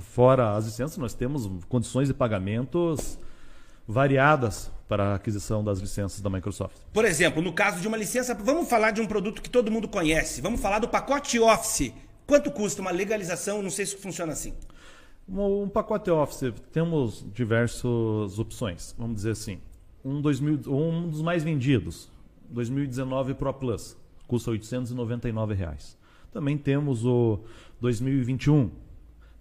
fora 0.00 0.56
as 0.56 0.64
licenças, 0.64 0.98
nós 0.98 1.14
temos 1.14 1.48
condições 1.68 2.08
de 2.08 2.14
pagamentos 2.14 3.20
variadas 3.86 4.68
para 4.88 5.12
a 5.12 5.14
aquisição 5.14 5.62
das 5.62 5.78
licenças 5.78 6.20
da 6.20 6.28
Microsoft. 6.28 6.76
Por 6.92 7.04
exemplo, 7.04 7.40
no 7.40 7.52
caso 7.52 7.80
de 7.80 7.86
uma 7.86 7.96
licença, 7.96 8.34
vamos 8.34 8.68
falar 8.68 8.90
de 8.90 9.00
um 9.00 9.06
produto 9.06 9.40
que 9.40 9.48
todo 9.48 9.70
mundo 9.70 9.86
conhece. 9.86 10.40
Vamos 10.40 10.60
falar 10.60 10.80
do 10.80 10.88
pacote 10.88 11.38
Office. 11.38 11.92
Quanto 12.26 12.50
custa 12.50 12.82
uma 12.82 12.90
legalização? 12.90 13.62
Não 13.62 13.70
sei 13.70 13.86
se 13.86 13.96
funciona 13.96 14.32
assim. 14.32 14.52
Um 15.28 15.68
pacote 15.68 16.10
Office, 16.10 16.52
temos 16.72 17.24
diversas 17.32 18.38
opções. 18.40 18.92
Vamos 18.98 19.16
dizer 19.16 19.30
assim, 19.30 19.60
um, 20.06 20.20
2000, 20.20 20.60
um 20.68 21.08
dos 21.08 21.20
mais 21.20 21.42
vendidos, 21.42 22.08
2019 22.50 23.34
Pro 23.34 23.52
Plus, 23.52 23.96
custa 24.28 24.52
899 24.52 25.54
reais. 25.54 25.98
Também 26.32 26.56
temos 26.56 27.04
o 27.04 27.40
2021, 27.80 28.70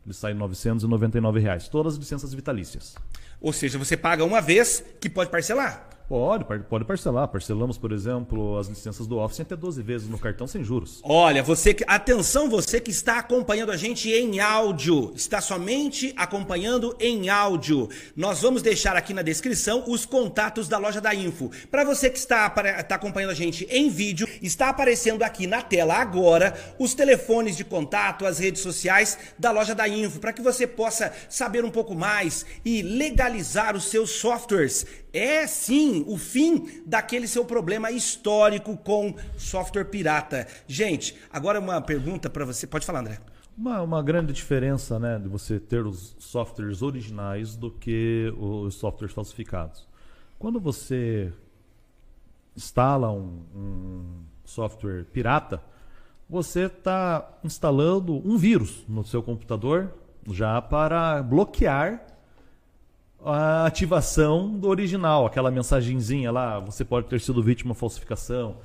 ele 0.05 0.13
sai 0.13 0.33
999 0.33 1.39
reais. 1.39 1.67
Todas 1.67 1.93
as 1.93 1.99
licenças 1.99 2.33
vitalícias. 2.33 2.95
Ou 3.39 3.53
seja, 3.53 3.77
você 3.77 3.95
paga 3.95 4.23
uma 4.23 4.41
vez 4.41 4.83
que 4.99 5.09
pode 5.09 5.29
parcelar. 5.29 5.89
Pode, 6.07 6.45
pode 6.69 6.85
parcelar. 6.85 7.27
Parcelamos, 7.27 7.77
por 7.77 7.91
exemplo, 7.91 8.59
as 8.59 8.67
licenças 8.67 9.07
do 9.07 9.17
Office 9.17 9.39
até 9.39 9.55
12 9.55 9.81
vezes 9.81 10.07
no 10.07 10.19
cartão 10.19 10.45
sem 10.45 10.63
juros. 10.63 11.01
Olha, 11.03 11.41
você 11.41 11.73
que. 11.73 11.83
Atenção, 11.87 12.47
você 12.47 12.79
que 12.79 12.91
está 12.91 13.17
acompanhando 13.17 13.71
a 13.71 13.77
gente 13.77 14.11
em 14.11 14.39
áudio. 14.39 15.11
Está 15.15 15.41
somente 15.41 16.13
acompanhando 16.15 16.95
em 16.99 17.29
áudio. 17.29 17.89
Nós 18.15 18.41
vamos 18.41 18.61
deixar 18.61 18.95
aqui 18.95 19.13
na 19.13 19.23
descrição 19.23 19.83
os 19.87 20.05
contatos 20.05 20.67
da 20.67 20.77
loja 20.77 21.01
da 21.01 21.13
Info. 21.15 21.49
Para 21.71 21.83
você 21.83 22.09
que 22.09 22.19
está, 22.19 22.53
está 22.79 22.95
acompanhando 22.95 23.31
a 23.31 23.35
gente 23.35 23.67
em 23.71 23.89
vídeo, 23.89 24.27
está 24.41 24.69
aparecendo 24.69 25.23
aqui 25.23 25.47
na 25.47 25.63
tela 25.63 25.95
agora 25.95 26.53
os 26.77 26.93
telefones 26.93 27.57
de 27.57 27.65
contato, 27.65 28.25
as 28.25 28.37
redes 28.37 28.61
sociais 28.61 29.17
da 29.39 29.51
loja 29.51 29.73
da 29.73 29.87
Info, 29.87 30.19
para 30.19 30.33
que 30.33 30.41
você 30.41 30.67
possa 30.67 31.11
saber 31.27 31.65
um 31.65 31.71
pouco 31.71 31.95
mais 31.95 32.45
e 32.63 32.83
legalizar 32.83 33.75
os 33.75 33.85
seus 33.85 34.11
softwares 34.11 34.85
é 35.15 35.47
sim 35.47 35.94
o 36.07 36.17
fim 36.17 36.81
daquele 36.85 37.27
seu 37.27 37.45
problema 37.45 37.91
histórico 37.91 38.75
com 38.77 39.15
software 39.37 39.85
pirata. 39.85 40.47
Gente, 40.67 41.15
agora 41.31 41.59
uma 41.59 41.81
pergunta 41.81 42.29
para 42.29 42.45
você. 42.45 42.67
Pode 42.67 42.85
falar, 42.85 42.99
André. 42.99 43.19
Uma, 43.57 43.81
uma 43.81 44.03
grande 44.03 44.33
diferença 44.33 44.99
né, 44.99 45.17
de 45.17 45.29
você 45.29 45.59
ter 45.59 45.85
os 45.85 46.15
softwares 46.19 46.81
originais 46.81 47.55
do 47.55 47.71
que 47.71 48.33
os 48.37 48.75
softwares 48.75 49.13
falsificados. 49.13 49.87
Quando 50.37 50.59
você 50.59 51.31
instala 52.55 53.11
um, 53.11 53.41
um 53.55 54.23
software 54.43 55.05
pirata, 55.05 55.61
você 56.29 56.65
está 56.65 57.37
instalando 57.43 58.15
um 58.27 58.37
vírus 58.37 58.83
no 58.87 59.03
seu 59.05 59.21
computador 59.21 59.93
já 60.27 60.61
para 60.61 61.21
bloquear 61.21 62.05
a 63.25 63.65
ativação 63.65 64.49
do 64.49 64.67
original, 64.69 65.25
aquela 65.25 65.49
mensagenzinha 65.49 66.31
lá, 66.31 66.59
você 66.59 66.85
pode 66.85 67.07
ter 67.07 67.19
sido 67.19 67.41
vítima 67.41 67.73
de 67.73 67.79
falsificação, 67.79 68.57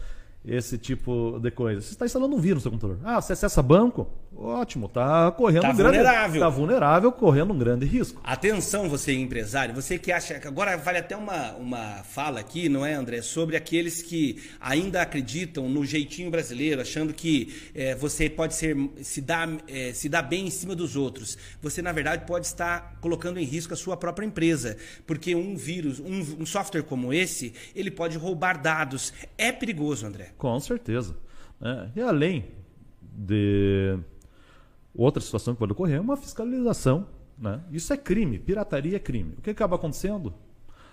esse 0.44 0.78
tipo 0.78 1.38
de 1.40 1.50
coisa. 1.50 1.80
Você 1.80 1.92
está 1.92 2.06
instalando 2.06 2.34
um 2.34 2.40
vírus 2.40 2.56
no 2.56 2.62
seu 2.62 2.70
computador. 2.70 2.98
Ah, 3.04 3.20
você 3.20 3.34
acessa 3.34 3.62
banco? 3.62 4.08
Ótimo, 4.34 4.86
está 4.86 5.30
correndo 5.32 5.62
tá 5.62 5.70
um 5.70 5.76
grande 5.76 5.98
vulnerável. 5.98 6.40
Tá 6.40 6.48
vulnerável, 6.48 7.12
correndo 7.12 7.52
um 7.52 7.58
grande 7.58 7.84
risco. 7.84 8.20
Atenção, 8.24 8.88
você 8.88 9.12
empresário, 9.12 9.74
você 9.74 9.98
que 9.98 10.10
acha 10.12 10.40
agora 10.46 10.76
vale 10.78 10.98
até 10.98 11.16
uma, 11.16 11.52
uma 11.56 12.02
fala 12.04 12.40
aqui, 12.40 12.68
não 12.68 12.86
é, 12.86 12.94
André, 12.94 13.20
sobre 13.22 13.56
aqueles 13.56 14.00
que 14.00 14.40
ainda 14.60 15.02
acreditam 15.02 15.68
no 15.68 15.84
jeitinho 15.84 16.30
brasileiro, 16.30 16.80
achando 16.80 17.12
que 17.12 17.54
é, 17.74 17.94
você 17.94 18.30
pode 18.30 18.54
ser 18.54 18.76
se 19.02 19.20
dar 19.20 19.48
é, 19.68 19.92
se 19.92 20.08
dar 20.08 20.22
bem 20.22 20.46
em 20.46 20.50
cima 20.50 20.74
dos 20.74 20.96
outros. 20.96 21.36
Você 21.60 21.82
na 21.82 21.92
verdade 21.92 22.24
pode 22.24 22.46
estar 22.46 22.96
colocando 23.00 23.38
em 23.38 23.44
risco 23.44 23.74
a 23.74 23.76
sua 23.76 23.96
própria 23.96 24.24
empresa, 24.24 24.76
porque 25.06 25.34
um 25.34 25.56
vírus, 25.56 25.98
um, 25.98 26.42
um 26.42 26.46
software 26.46 26.82
como 26.82 27.12
esse, 27.12 27.52
ele 27.74 27.90
pode 27.90 28.16
roubar 28.16 28.62
dados. 28.62 29.12
É 29.36 29.50
perigoso, 29.50 30.06
André. 30.06 30.29
Com 30.36 30.58
certeza. 30.60 31.16
É, 31.60 31.88
e 31.96 32.00
além 32.00 32.46
de 33.00 33.98
outra 34.94 35.22
situação 35.22 35.54
que 35.54 35.58
pode 35.58 35.72
ocorrer 35.72 35.96
é 35.96 36.00
uma 36.00 36.16
fiscalização. 36.16 37.06
Né? 37.38 37.60
Isso 37.70 37.92
é 37.92 37.96
crime, 37.96 38.38
pirataria 38.38 38.96
é 38.96 39.00
crime. 39.00 39.34
O 39.38 39.42
que 39.42 39.50
acaba 39.50 39.76
acontecendo? 39.76 40.34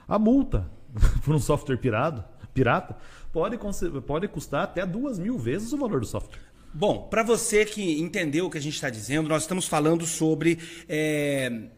A 0.08 0.18
multa 0.18 0.70
por 1.24 1.36
um 1.36 1.40
software 1.40 1.78
pirado, 1.78 2.24
pirata 2.54 2.96
pode, 3.32 3.58
pode 4.06 4.28
custar 4.28 4.64
até 4.64 4.86
duas 4.86 5.20
mil 5.20 5.38
vezes 5.38 5.74
o 5.74 5.78
valor 5.78 6.00
do 6.00 6.06
software. 6.06 6.40
Bom, 6.74 7.08
para 7.10 7.24
você 7.24 7.66
que 7.66 8.00
entendeu 8.00 8.46
o 8.46 8.50
que 8.50 8.58
a 8.58 8.62
gente 8.62 8.76
está 8.76 8.90
dizendo, 8.90 9.28
nós 9.28 9.44
estamos 9.44 9.68
falando 9.68 10.06
sobre 10.06 10.60
é, 10.88 11.70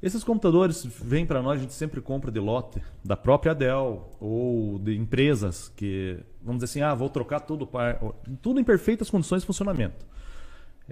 Esses 0.02 0.24
computadores 0.24 0.82
vêm 0.84 1.26
para 1.26 1.42
nós, 1.42 1.58
a 1.58 1.62
gente 1.62 1.74
sempre 1.74 2.00
compra 2.00 2.30
de 2.30 2.40
lote 2.40 2.82
da 3.04 3.16
própria 3.16 3.54
Dell 3.54 4.08
ou 4.18 4.78
de 4.78 4.96
empresas 4.96 5.70
que, 5.76 6.18
vamos 6.42 6.62
dizer 6.62 6.72
assim, 6.72 6.80
ah, 6.80 6.94
vou 6.94 7.10
trocar 7.10 7.40
tudo, 7.40 7.68
tudo 8.40 8.58
em 8.58 8.64
perfeitas 8.64 9.10
condições 9.10 9.42
de 9.42 9.46
funcionamento. 9.46 10.06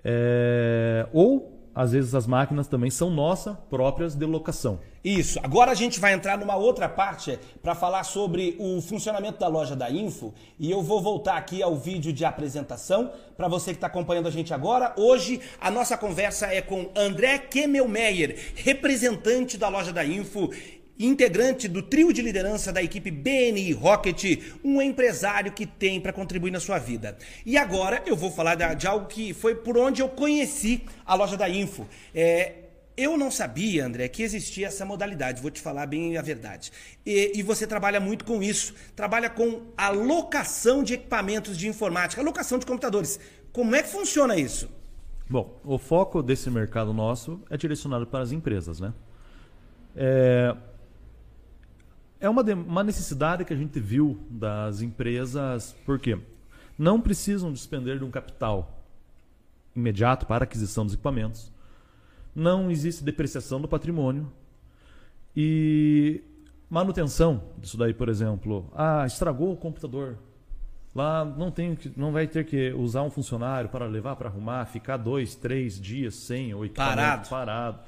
É, 0.04 1.08
ou 1.10 1.57
às 1.78 1.92
vezes 1.92 2.12
as 2.12 2.26
máquinas 2.26 2.66
também 2.66 2.90
são 2.90 3.08
nossas 3.08 3.56
próprias 3.70 4.16
de 4.16 4.26
locação. 4.26 4.80
Isso. 5.04 5.38
Agora 5.44 5.70
a 5.70 5.74
gente 5.76 6.00
vai 6.00 6.12
entrar 6.12 6.36
numa 6.36 6.56
outra 6.56 6.88
parte 6.88 7.38
para 7.62 7.72
falar 7.72 8.02
sobre 8.02 8.56
o 8.58 8.80
funcionamento 8.82 9.38
da 9.38 9.46
loja 9.46 9.76
da 9.76 9.88
Info 9.88 10.34
e 10.58 10.68
eu 10.72 10.82
vou 10.82 11.00
voltar 11.00 11.36
aqui 11.36 11.62
ao 11.62 11.76
vídeo 11.76 12.12
de 12.12 12.24
apresentação 12.24 13.12
para 13.36 13.46
você 13.46 13.70
que 13.70 13.76
está 13.76 13.86
acompanhando 13.86 14.26
a 14.26 14.30
gente 14.32 14.52
agora. 14.52 14.92
Hoje 14.96 15.40
a 15.60 15.70
nossa 15.70 15.96
conversa 15.96 16.46
é 16.46 16.60
com 16.60 16.90
André 16.96 17.38
Kemmelmeyer, 17.38 18.52
representante 18.56 19.56
da 19.56 19.68
loja 19.68 19.92
da 19.92 20.04
Info 20.04 20.50
integrante 20.98 21.68
do 21.68 21.82
trio 21.82 22.12
de 22.12 22.22
liderança 22.22 22.72
da 22.72 22.82
equipe 22.82 23.10
BNI 23.10 23.72
Rocket, 23.72 24.42
um 24.64 24.82
empresário 24.82 25.52
que 25.52 25.66
tem 25.66 26.00
para 26.00 26.12
contribuir 26.12 26.50
na 26.50 26.60
sua 26.60 26.78
vida. 26.78 27.16
E 27.46 27.56
agora 27.56 28.02
eu 28.06 28.16
vou 28.16 28.30
falar 28.30 28.54
de 28.54 28.86
algo 28.86 29.06
que 29.06 29.32
foi 29.32 29.54
por 29.54 29.78
onde 29.78 30.02
eu 30.02 30.08
conheci 30.08 30.82
a 31.06 31.14
loja 31.14 31.36
da 31.36 31.48
Info. 31.48 31.86
É, 32.14 32.52
Eu 32.96 33.16
não 33.16 33.30
sabia, 33.30 33.86
André, 33.86 34.08
que 34.08 34.24
existia 34.24 34.66
essa 34.66 34.84
modalidade, 34.84 35.40
vou 35.40 35.52
te 35.52 35.60
falar 35.60 35.86
bem 35.86 36.16
a 36.16 36.22
verdade. 36.22 36.72
E, 37.06 37.30
e, 37.36 37.42
você 37.44 37.64
trabalha 37.64 38.00
muito 38.00 38.24
com 38.24 38.42
isso, 38.42 38.74
trabalha 38.96 39.30
com 39.30 39.68
a 39.76 39.88
locação 39.90 40.82
de 40.82 40.94
equipamentos 40.94 41.56
de 41.56 41.68
informática, 41.68 42.20
locação 42.20 42.58
de 42.58 42.66
computadores. 42.66 43.20
Como 43.52 43.76
é 43.76 43.84
que 43.84 43.88
funciona 43.88 44.36
isso? 44.36 44.68
Bom, 45.30 45.60
o 45.62 45.78
foco 45.78 46.24
desse 46.24 46.50
mercado 46.50 46.92
nosso 46.92 47.40
é 47.48 47.56
direcionado 47.56 48.04
para 48.04 48.20
as 48.20 48.32
empresas, 48.32 48.80
né? 48.80 48.92
É, 49.94 50.56
é 52.20 52.28
uma, 52.28 52.42
uma 52.42 52.84
necessidade 52.84 53.44
que 53.44 53.52
a 53.52 53.56
gente 53.56 53.78
viu 53.78 54.18
das 54.28 54.80
empresas, 54.80 55.76
porque 55.84 56.18
não 56.78 57.00
precisam 57.00 57.52
despender 57.52 57.98
de 57.98 58.04
um 58.04 58.10
capital 58.10 58.82
imediato 59.74 60.26
para 60.26 60.44
aquisição 60.44 60.84
dos 60.84 60.94
equipamentos, 60.94 61.52
não 62.34 62.70
existe 62.70 63.04
depreciação 63.04 63.60
do 63.60 63.68
patrimônio. 63.68 64.30
E 65.36 66.22
manutenção 66.68 67.42
disso 67.58 67.76
daí, 67.76 67.94
por 67.94 68.08
exemplo, 68.08 68.70
ah, 68.74 69.04
estragou 69.06 69.52
o 69.52 69.56
computador, 69.56 70.18
Lá 70.94 71.24
não, 71.24 71.50
tem, 71.50 71.78
não 71.96 72.12
vai 72.12 72.26
ter 72.26 72.44
que 72.44 72.72
usar 72.72 73.02
um 73.02 73.10
funcionário 73.10 73.68
para 73.68 73.86
levar 73.86 74.16
para 74.16 74.28
arrumar, 74.28 74.64
ficar 74.64 74.96
dois, 74.96 75.34
três 75.34 75.78
dias 75.78 76.14
sem 76.14 76.54
o 76.54 76.64
equipamento 76.64 76.96
parado, 76.96 77.28
parado 77.28 77.78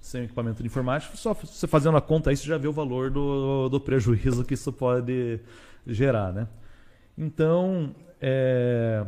sem 0.00 0.24
equipamento 0.24 0.62
de 0.62 0.66
informática. 0.66 1.16
Só 1.16 1.34
você 1.34 1.66
fazendo 1.66 1.96
a 1.96 2.00
conta 2.00 2.30
aí, 2.30 2.36
você 2.36 2.46
já 2.46 2.58
vê 2.58 2.68
o 2.68 2.72
valor 2.72 3.10
do, 3.10 3.68
do 3.68 3.80
prejuízo 3.80 4.44
que 4.44 4.54
isso 4.54 4.72
pode 4.72 5.40
gerar. 5.86 6.32
Né? 6.32 6.48
Então, 7.16 7.94
é, 8.20 9.04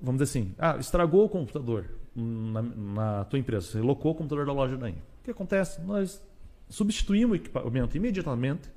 vamos 0.00 0.20
dizer 0.20 0.30
assim, 0.30 0.54
ah, 0.58 0.76
estragou 0.78 1.24
o 1.24 1.28
computador 1.28 1.86
na, 2.14 2.62
na 2.62 3.24
tua 3.24 3.38
empresa, 3.38 3.66
você 3.66 3.80
locou 3.80 4.12
o 4.12 4.14
computador 4.14 4.46
da 4.46 4.52
loja 4.52 4.76
daí. 4.76 4.92
O 4.92 5.24
que 5.24 5.30
acontece? 5.30 5.80
Nós 5.82 6.20
substituímos 6.68 7.32
o 7.32 7.36
equipamento 7.36 7.96
imediatamente 7.96 8.70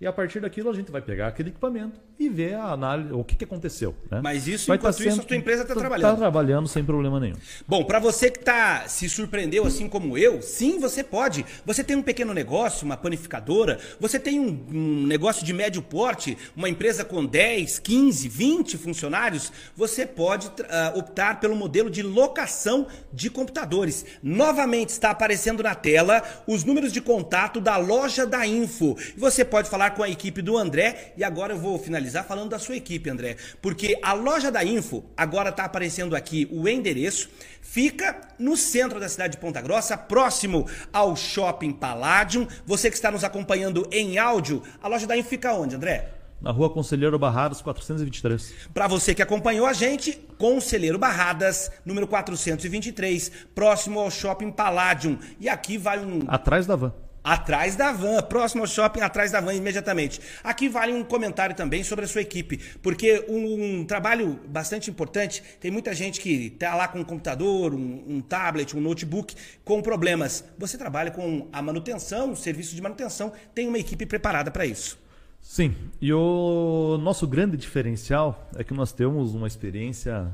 e 0.00 0.06
a 0.06 0.12
partir 0.12 0.40
daquilo 0.40 0.70
a 0.70 0.74
gente 0.74 0.90
vai 0.90 1.02
pegar 1.02 1.28
aquele 1.28 1.50
equipamento 1.50 2.00
e 2.18 2.28
ver 2.28 2.54
a 2.54 2.72
análise, 2.72 3.12
o 3.12 3.22
que, 3.22 3.36
que 3.36 3.44
aconteceu. 3.44 3.94
Né? 4.10 4.20
Mas 4.20 4.48
isso, 4.48 4.66
vai 4.66 4.76
enquanto 4.76 4.96
tá 4.96 5.04
isso, 5.04 5.20
a 5.20 5.24
tua 5.24 5.36
empresa 5.36 5.62
está 5.62 5.74
tá 5.74 5.80
trabalhando. 5.80 6.08
Está 6.08 6.16
trabalhando 6.16 6.68
sem 6.68 6.84
problema 6.84 7.20
nenhum. 7.20 7.36
Bom, 7.66 7.84
para 7.84 8.00
você 8.00 8.28
que 8.28 8.40
tá, 8.40 8.88
se 8.88 9.08
surpreendeu 9.08 9.64
assim 9.64 9.88
como 9.88 10.18
eu, 10.18 10.42
sim, 10.42 10.80
você 10.80 11.04
pode. 11.04 11.46
Você 11.64 11.84
tem 11.84 11.96
um 11.96 12.02
pequeno 12.02 12.34
negócio, 12.34 12.84
uma 12.84 12.96
panificadora, 12.96 13.78
você 14.00 14.18
tem 14.18 14.40
um, 14.40 14.66
um 14.68 15.06
negócio 15.06 15.46
de 15.46 15.52
médio 15.52 15.80
porte, 15.80 16.36
uma 16.56 16.68
empresa 16.68 17.04
com 17.04 17.24
10, 17.24 17.78
15, 17.78 18.28
20 18.28 18.78
funcionários, 18.78 19.52
você 19.76 20.04
pode 20.04 20.48
uh, 20.48 20.98
optar 20.98 21.38
pelo 21.38 21.54
modelo 21.54 21.88
de 21.88 22.02
locação 22.02 22.88
de 23.12 23.30
computadores. 23.30 24.04
Novamente 24.20 24.88
está 24.88 25.10
aparecendo 25.10 25.62
na 25.62 25.76
tela 25.76 26.20
os 26.48 26.64
números 26.64 26.92
de 26.92 27.00
contato 27.00 27.60
da 27.60 27.76
loja 27.76 28.26
da 28.26 28.44
Info. 28.44 28.96
Você 29.16 29.44
pode 29.44 29.70
falar 29.70 29.92
com 29.92 30.02
a 30.02 30.08
equipe 30.08 30.42
do 30.42 30.56
André 30.56 31.12
e 31.16 31.22
agora 31.22 31.52
eu 31.52 31.58
vou 31.58 31.78
finalizar 31.78 32.07
falando 32.22 32.50
da 32.50 32.58
sua 32.58 32.76
equipe, 32.76 33.10
André, 33.10 33.36
porque 33.60 33.98
a 34.02 34.12
loja 34.12 34.50
da 34.50 34.64
Info, 34.64 35.04
agora 35.16 35.50
está 35.50 35.64
aparecendo 35.64 36.14
aqui 36.16 36.48
o 36.50 36.68
endereço, 36.68 37.28
fica 37.60 38.20
no 38.38 38.56
centro 38.56 38.98
da 38.98 39.08
cidade 39.08 39.32
de 39.32 39.38
Ponta 39.38 39.60
Grossa, 39.60 39.96
próximo 39.96 40.66
ao 40.92 41.14
Shopping 41.16 41.72
Palladium. 41.72 42.46
Você 42.66 42.90
que 42.90 42.96
está 42.96 43.10
nos 43.10 43.24
acompanhando 43.24 43.86
em 43.90 44.18
áudio, 44.18 44.62
a 44.82 44.88
loja 44.88 45.06
da 45.06 45.16
Info 45.16 45.28
fica 45.28 45.52
onde, 45.52 45.76
André? 45.76 46.12
Na 46.40 46.52
rua 46.52 46.70
Conselheiro 46.70 47.18
Barradas, 47.18 47.60
423. 47.60 48.54
Para 48.72 48.86
você 48.86 49.12
que 49.14 49.22
acompanhou 49.22 49.66
a 49.66 49.72
gente, 49.72 50.12
Conselheiro 50.38 50.98
Barradas, 50.98 51.70
número 51.84 52.06
423, 52.06 53.32
próximo 53.54 53.98
ao 53.98 54.10
Shopping 54.10 54.52
Palladium. 54.52 55.18
E 55.40 55.48
aqui 55.48 55.76
vai 55.76 55.98
um. 55.98 56.20
Atrás 56.28 56.64
da 56.64 56.76
van. 56.76 56.94
Atrás 57.28 57.76
da 57.76 57.92
van, 57.92 58.22
próximo 58.22 58.62
ao 58.62 58.66
shopping, 58.66 59.02
atrás 59.02 59.30
da 59.30 59.38
van, 59.38 59.52
imediatamente. 59.52 60.18
Aqui 60.42 60.66
vale 60.66 60.94
um 60.94 61.04
comentário 61.04 61.54
também 61.54 61.84
sobre 61.84 62.06
a 62.06 62.08
sua 62.08 62.22
equipe, 62.22 62.56
porque 62.82 63.22
um, 63.28 63.80
um 63.80 63.84
trabalho 63.84 64.40
bastante 64.48 64.90
importante, 64.90 65.42
tem 65.60 65.70
muita 65.70 65.92
gente 65.92 66.22
que 66.22 66.46
está 66.46 66.74
lá 66.74 66.88
com 66.88 67.00
um 67.00 67.04
computador, 67.04 67.74
um, 67.74 68.02
um, 68.08 68.22
tablet, 68.22 68.74
um 68.74 68.80
notebook, 68.80 69.34
com 69.62 69.82
problemas. 69.82 70.42
Você 70.56 70.78
trabalha 70.78 71.10
com 71.10 71.46
a 71.52 71.60
manutenção, 71.60 72.32
o 72.32 72.36
serviço 72.36 72.74
de 72.74 72.80
manutenção, 72.80 73.30
tem 73.54 73.68
uma 73.68 73.78
equipe 73.78 74.06
preparada 74.06 74.50
para 74.50 74.64
isso. 74.64 74.98
Sim, 75.42 75.76
e 76.00 76.10
o 76.10 76.96
nosso 76.98 77.26
grande 77.26 77.58
diferencial 77.58 78.48
é 78.56 78.64
que 78.64 78.72
nós 78.72 78.90
temos 78.90 79.34
uma 79.34 79.46
experiência 79.46 80.32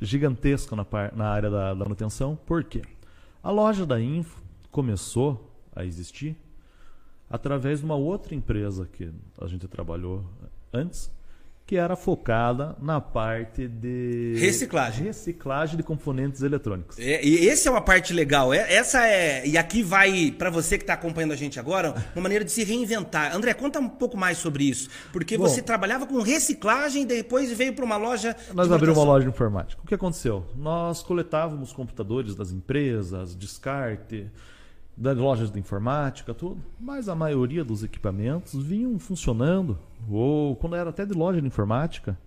gigantesca 0.00 0.74
na, 0.74 0.86
par, 0.86 1.14
na 1.14 1.28
área 1.28 1.50
da, 1.50 1.74
da 1.74 1.84
manutenção. 1.84 2.34
Por 2.46 2.64
quê? 2.64 2.80
A 3.42 3.50
loja 3.50 3.84
da 3.84 4.00
Info 4.00 4.40
começou 4.70 5.49
a 5.74 5.84
existir 5.84 6.36
através 7.30 7.78
de 7.78 7.84
uma 7.84 7.94
outra 7.94 8.34
empresa 8.34 8.88
que 8.92 9.08
a 9.40 9.46
gente 9.46 9.68
trabalhou 9.68 10.24
antes, 10.72 11.08
que 11.64 11.76
era 11.76 11.94
focada 11.94 12.74
na 12.82 13.00
parte 13.00 13.68
de 13.68 14.34
reciclagem, 14.36 15.04
reciclagem 15.04 15.76
de 15.76 15.84
componentes 15.84 16.42
eletrônicos. 16.42 16.98
É, 16.98 17.24
e 17.24 17.46
esse 17.46 17.68
é 17.68 17.70
uma 17.70 17.80
parte 17.80 18.12
legal. 18.12 18.52
É, 18.52 18.74
essa 18.74 19.06
é 19.06 19.46
e 19.46 19.56
aqui 19.56 19.80
vai 19.80 20.34
para 20.36 20.50
você 20.50 20.76
que 20.76 20.82
está 20.82 20.94
acompanhando 20.94 21.30
a 21.30 21.36
gente 21.36 21.60
agora 21.60 21.94
uma 22.16 22.22
maneira 22.22 22.44
de 22.44 22.50
se 22.50 22.64
reinventar. 22.64 23.36
André, 23.36 23.54
conta 23.54 23.78
um 23.78 23.88
pouco 23.88 24.16
mais 24.16 24.38
sobre 24.38 24.64
isso, 24.64 24.90
porque 25.12 25.38
Bom, 25.38 25.46
você 25.46 25.62
trabalhava 25.62 26.08
com 26.08 26.20
reciclagem, 26.20 27.02
e 27.02 27.06
depois 27.06 27.52
veio 27.52 27.72
para 27.72 27.84
uma 27.84 27.96
loja. 27.96 28.34
Nós 28.52 28.72
abrimos 28.72 28.98
uma 28.98 29.06
loja 29.06 29.26
de 29.26 29.30
informática. 29.30 29.80
O 29.80 29.86
que 29.86 29.94
aconteceu? 29.94 30.44
Nós 30.56 31.04
coletávamos 31.04 31.72
computadores 31.72 32.34
das 32.34 32.50
empresas, 32.50 33.36
descarte 33.36 34.26
das 35.00 35.16
lojas 35.16 35.50
de 35.50 35.58
informática, 35.58 36.34
tudo, 36.34 36.62
mas 36.78 37.08
a 37.08 37.14
maioria 37.14 37.64
dos 37.64 37.82
equipamentos 37.82 38.52
vinham 38.62 38.98
funcionando, 38.98 39.78
ou 40.10 40.54
quando 40.56 40.76
era 40.76 40.90
até 40.90 41.06
de 41.06 41.14
loja 41.14 41.40
de 41.40 41.46
informática, 41.46 42.18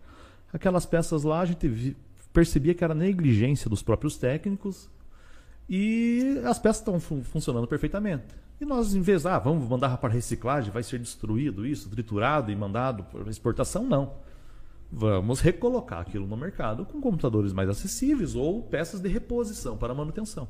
aquelas 0.52 0.84
peças 0.84 1.22
lá 1.22 1.42
a 1.42 1.46
gente 1.46 1.96
percebia 2.34 2.74
que 2.74 2.84
era 2.84 2.96
negligência 2.96 3.70
dos 3.70 3.84
próprios 3.84 4.18
técnicos 4.18 4.90
e 5.70 6.42
as 6.46 6.58
peças 6.58 6.80
estão 6.80 7.00
fun 7.00 7.22
funcionando 7.24 7.68
perfeitamente. 7.68 8.26
E 8.60 8.66
nós, 8.66 8.96
em 8.96 9.02
vez, 9.02 9.28
ah, 9.28 9.38
vamos 9.38 9.70
mandar 9.70 9.96
para 9.98 10.12
reciclagem, 10.12 10.72
vai 10.72 10.82
ser 10.82 10.98
destruído 10.98 11.68
isso, 11.68 11.92
triturado 11.92 12.52
e 12.52 12.56
mandado 12.56 13.04
para 13.04 13.30
exportação, 13.30 13.84
não. 13.84 14.14
Vamos 14.92 15.42
recolocar 15.42 16.00
aquilo 16.00 16.26
no 16.26 16.36
mercado 16.36 16.86
com 16.86 17.00
computadores 17.00 17.54
mais 17.54 17.70
acessíveis 17.70 18.34
ou 18.34 18.64
peças 18.64 19.00
de 19.00 19.10
reposição 19.10 19.78
para 19.78 19.94
manutenção. 19.94 20.48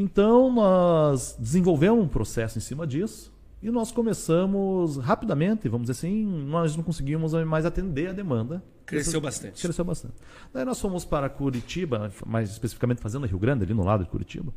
Então 0.00 0.52
nós 0.52 1.36
desenvolvemos 1.40 2.04
um 2.04 2.06
processo 2.06 2.56
em 2.56 2.60
cima 2.60 2.86
disso 2.86 3.32
e 3.60 3.68
nós 3.68 3.90
começamos 3.90 4.96
rapidamente, 4.96 5.68
vamos 5.68 5.88
dizer 5.88 5.98
assim, 5.98 6.24
nós 6.24 6.76
não 6.76 6.84
conseguimos 6.84 7.32
mais 7.44 7.66
atender 7.66 8.10
a 8.10 8.12
demanda. 8.12 8.62
Cresceu 8.86 9.20
bastante. 9.20 9.60
Cresceu 9.60 9.84
bastante. 9.84 10.14
Daí 10.54 10.64
nós 10.64 10.80
fomos 10.80 11.04
para 11.04 11.28
Curitiba, 11.28 12.12
mais 12.24 12.48
especificamente 12.48 13.00
Fazenda 13.00 13.26
Rio 13.26 13.40
Grande, 13.40 13.64
ali 13.64 13.74
no 13.74 13.84
lado 13.84 14.04
de 14.04 14.10
Curitiba, 14.10 14.54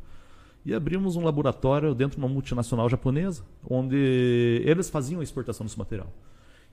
e 0.64 0.72
abrimos 0.72 1.16
um 1.16 1.24
laboratório 1.24 1.92
dentro 1.92 2.20
de 2.20 2.24
uma 2.24 2.32
multinacional 2.32 2.88
japonesa, 2.88 3.42
onde 3.68 4.62
eles 4.64 4.88
faziam 4.88 5.20
a 5.20 5.24
exportação 5.24 5.66
desse 5.66 5.76
material. 5.76 6.12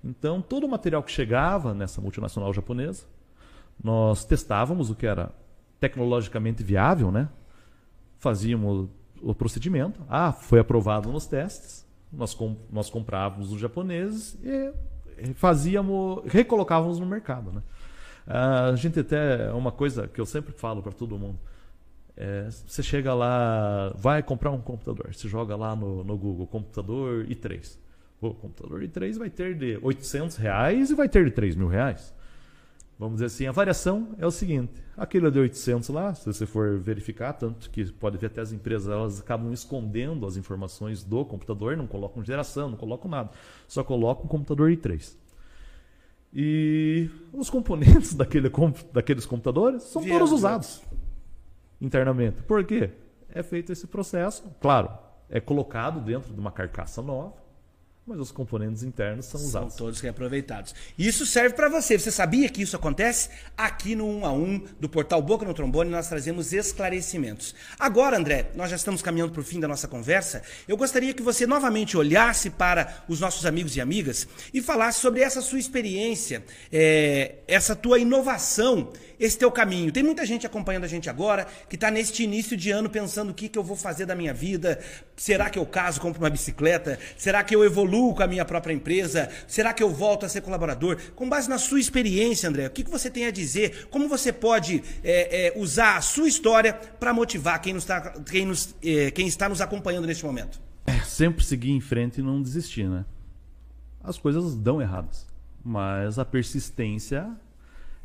Então, 0.04 0.44
todo 0.44 0.68
o 0.68 0.70
material 0.70 1.02
que 1.02 1.12
chegava 1.12 1.74
nessa 1.74 2.00
multinacional 2.00 2.54
japonesa, 2.54 3.04
nós 3.84 4.24
testávamos 4.24 4.92
o 4.92 4.96
que 4.96 5.08
era 5.08 5.34
tecnologicamente 5.80 6.62
viável, 6.64 7.12
né? 7.12 7.30
Fazíamos 8.20 8.90
o 9.22 9.34
procedimento. 9.34 10.00
Ah, 10.08 10.32
foi 10.32 10.60
aprovado 10.60 11.12
nos 11.12 11.26
testes. 11.26 11.88
Nós, 12.12 12.34
com, 12.34 12.56
nós 12.72 12.90
comprávamos 12.90 13.52
os 13.52 13.60
japoneses 13.60 14.38
e 14.44 14.72
fazíamos, 15.34 16.24
recolocávamos 16.26 17.00
no 17.00 17.06
mercado. 17.06 17.52
Né? 17.52 17.62
A 18.28 18.76
gente 18.76 19.00
até, 19.00 19.52
uma 19.54 19.72
coisa 19.72 20.08
que 20.08 20.20
eu 20.20 20.26
sempre 20.26 20.54
falo 20.54 20.82
para 20.82 20.92
todo 20.92 21.18
mundo. 21.18 21.40
É, 22.16 22.50
você 22.50 22.84
chega 22.84 23.14
lá, 23.14 23.94
vai 23.96 24.22
comprar 24.22 24.52
um 24.52 24.60
computador, 24.60 25.14
você 25.14 25.28
joga 25.30 25.56
lá 25.56 25.74
no, 25.74 26.04
no 26.04 26.18
Google, 26.18 26.46
computador 26.48 27.26
i3. 27.26 27.78
O 28.20 28.34
computador 28.34 28.82
i3 28.82 29.18
vai 29.18 29.30
ter 29.30 29.56
de 29.56 29.80
800 29.82 30.36
reais 30.36 30.90
e 30.90 30.96
vai 30.96 31.08
ter 31.08 31.24
de 31.24 31.32
3 31.32 31.56
mil 31.56 31.70
reais. 31.70 32.14
Vamos 33.00 33.16
dizer 33.16 33.28
assim, 33.28 33.48
a 33.48 33.52
variação 33.54 34.10
é 34.18 34.28
o 34.28 34.32
seguinte: 34.32 34.74
aquele 34.98 35.32
de 35.32 35.40
800 35.40 35.88
lá, 35.88 36.14
se 36.14 36.26
você 36.26 36.46
for 36.46 36.78
verificar, 36.78 37.32
tanto 37.32 37.70
que 37.70 37.90
pode 37.94 38.18
ver 38.18 38.28
até 38.28 38.42
as 38.42 38.52
empresas, 38.52 38.92
elas 38.92 39.22
acabam 39.22 39.54
escondendo 39.54 40.26
as 40.28 40.36
informações 40.36 41.02
do 41.02 41.24
computador, 41.24 41.78
não 41.78 41.88
colocam 41.88 42.22
geração, 42.22 42.70
não 42.70 42.78
colocam 42.78 43.10
nada, 43.10 43.30
só 43.70 43.86
colocam 43.86 44.26
o 44.26 44.28
computador 44.28 44.70
i3. 44.70 45.16
E 46.34 47.10
os 47.32 47.50
componentes 47.50 48.14
daquele, 48.14 48.52
daqueles 48.92 49.26
computadores 49.26 49.84
são 49.84 50.02
Vieram 50.02 50.20
todos 50.20 50.34
usados 50.34 50.82
internamente. 51.80 52.42
Por 52.44 52.66
quê? 52.66 52.92
É 53.30 53.42
feito 53.42 53.72
esse 53.72 53.88
processo, 53.88 54.44
claro, 54.60 54.90
é 55.30 55.40
colocado 55.40 56.02
dentro 56.02 56.34
de 56.34 56.40
uma 56.40 56.52
carcaça 56.52 57.02
nova, 57.02 57.34
mas 58.10 58.19
os 58.19 58.32
componentes 58.32 58.82
internos 58.82 59.28
são 59.28 59.39
usados. 59.39 59.76
São 59.76 59.86
todos 59.86 60.00
reaproveitados. 60.00 60.74
Isso 60.98 61.28
serve 61.28 61.56
para 61.56 61.69
você. 61.69 61.98
Você 61.98 62.10
sabia 62.10 62.50
que 62.50 62.63
isso 62.63 62.76
acontece? 62.76 63.30
Aqui 63.56 63.93
no 63.93 64.08
1 64.08 64.26
a 64.26 64.34
1 64.34 64.65
do 64.80 64.89
portal 64.89 65.22
Boca 65.22 65.45
no 65.45 65.54
Trombone 65.54 65.91
nós 65.91 66.10
trazemos 66.10 66.52
esclarecimentos. 66.52 67.54
Agora, 67.78 68.17
André, 68.17 68.50
nós 68.56 68.72
já 68.72 68.76
estamos 68.76 69.04
caminhando 69.04 69.32
para 69.32 69.41
o 69.41 69.43
fim 69.43 69.60
da 69.60 69.67
nossa 69.67 69.88
conversa. 69.88 70.41
Eu 70.67 70.76
gostaria 70.76 71.13
que 71.13 71.22
você 71.22 71.45
novamente 71.45 71.95
olhasse 71.95 72.50
para 72.50 73.04
os 73.08 73.19
nossos 73.19 73.45
amigos 73.45 73.76
e 73.76 73.82
amigas 73.82 74.28
e 74.52 74.60
falasse 74.60 75.00
sobre 75.00 75.22
essa 75.22 75.39
sua 75.39 75.60
experiência, 75.60 76.43
é, 76.72 77.36
essa 77.48 77.76
tua 77.76 78.00
inovação, 78.00 78.91
esse 79.19 79.38
teu 79.38 79.52
caminho. 79.52 79.91
Tem 79.91 80.02
muita 80.02 80.26
gente 80.26 80.48
acompanhando 80.48 80.86
a 80.86 80.88
gente 80.88 81.12
agora 81.12 81.45
que 81.69 81.76
está 81.76 81.91
neste 81.91 82.24
início 82.24 82.58
de 82.58 82.72
ano 82.72 82.89
pensando 82.89 83.30
o 83.30 83.34
que, 83.36 83.48
que 83.48 83.60
eu 83.60 83.63
vou 83.63 83.76
fazer 83.76 84.08
da 84.08 84.15
minha 84.15 84.34
vida. 84.34 84.80
Será 85.20 85.50
que 85.50 85.60
eu 85.60 85.66
caso, 85.66 86.00
compro 86.00 86.24
uma 86.24 86.30
bicicleta? 86.30 86.98
Será 87.18 87.44
que 87.44 87.54
eu 87.54 87.66
evoluo 87.66 88.16
com 88.16 88.24
a 88.24 88.28
minha 88.28 88.46
própria 88.46 88.72
empresa? 88.72 89.30
Será 89.50 89.74
que 89.74 89.84
eu 89.84 89.90
volto 89.90 90.26
a 90.26 90.30
ser 90.30 90.40
colaborador? 90.40 90.98
Com 91.14 91.28
base 91.28 91.50
na 91.50 91.58
sua 91.58 91.78
experiência, 91.78 92.48
André, 92.48 92.68
o 92.68 92.70
que, 92.70 92.90
você 92.90 93.12
tem 93.12 93.26
a 93.26 93.32
dizer? 93.32 93.90
Como 93.90 94.08
você 94.08 94.32
pode 94.32 94.82
é, 95.04 95.48
é, 95.48 95.60
usar 95.60 95.98
a 95.98 96.02
sua 96.02 96.26
história 96.26 96.74
para 96.74 97.14
motivar 97.14 97.62
quem, 97.62 97.74
nos 97.74 97.84
tá, 97.84 98.14
quem, 98.32 98.46
nos, 98.46 98.74
é, 98.82 99.12
quem 99.12 99.28
está 99.28 99.50
nos 99.50 99.60
acompanhando 99.60 100.08
neste 100.08 100.26
momento? 100.26 100.58
É, 100.88 101.00
sempre 101.02 101.44
seguir 101.44 101.72
em 101.72 101.82
frente 101.82 102.22
e 102.22 102.24
não 102.24 102.42
desistir, 102.42 102.88
né? 102.88 103.04
As 104.02 104.18
coisas 104.18 104.56
dão 104.56 104.82
erradas, 104.82 105.28
mas 105.62 106.18
a 106.18 106.24
persistência 106.24 107.30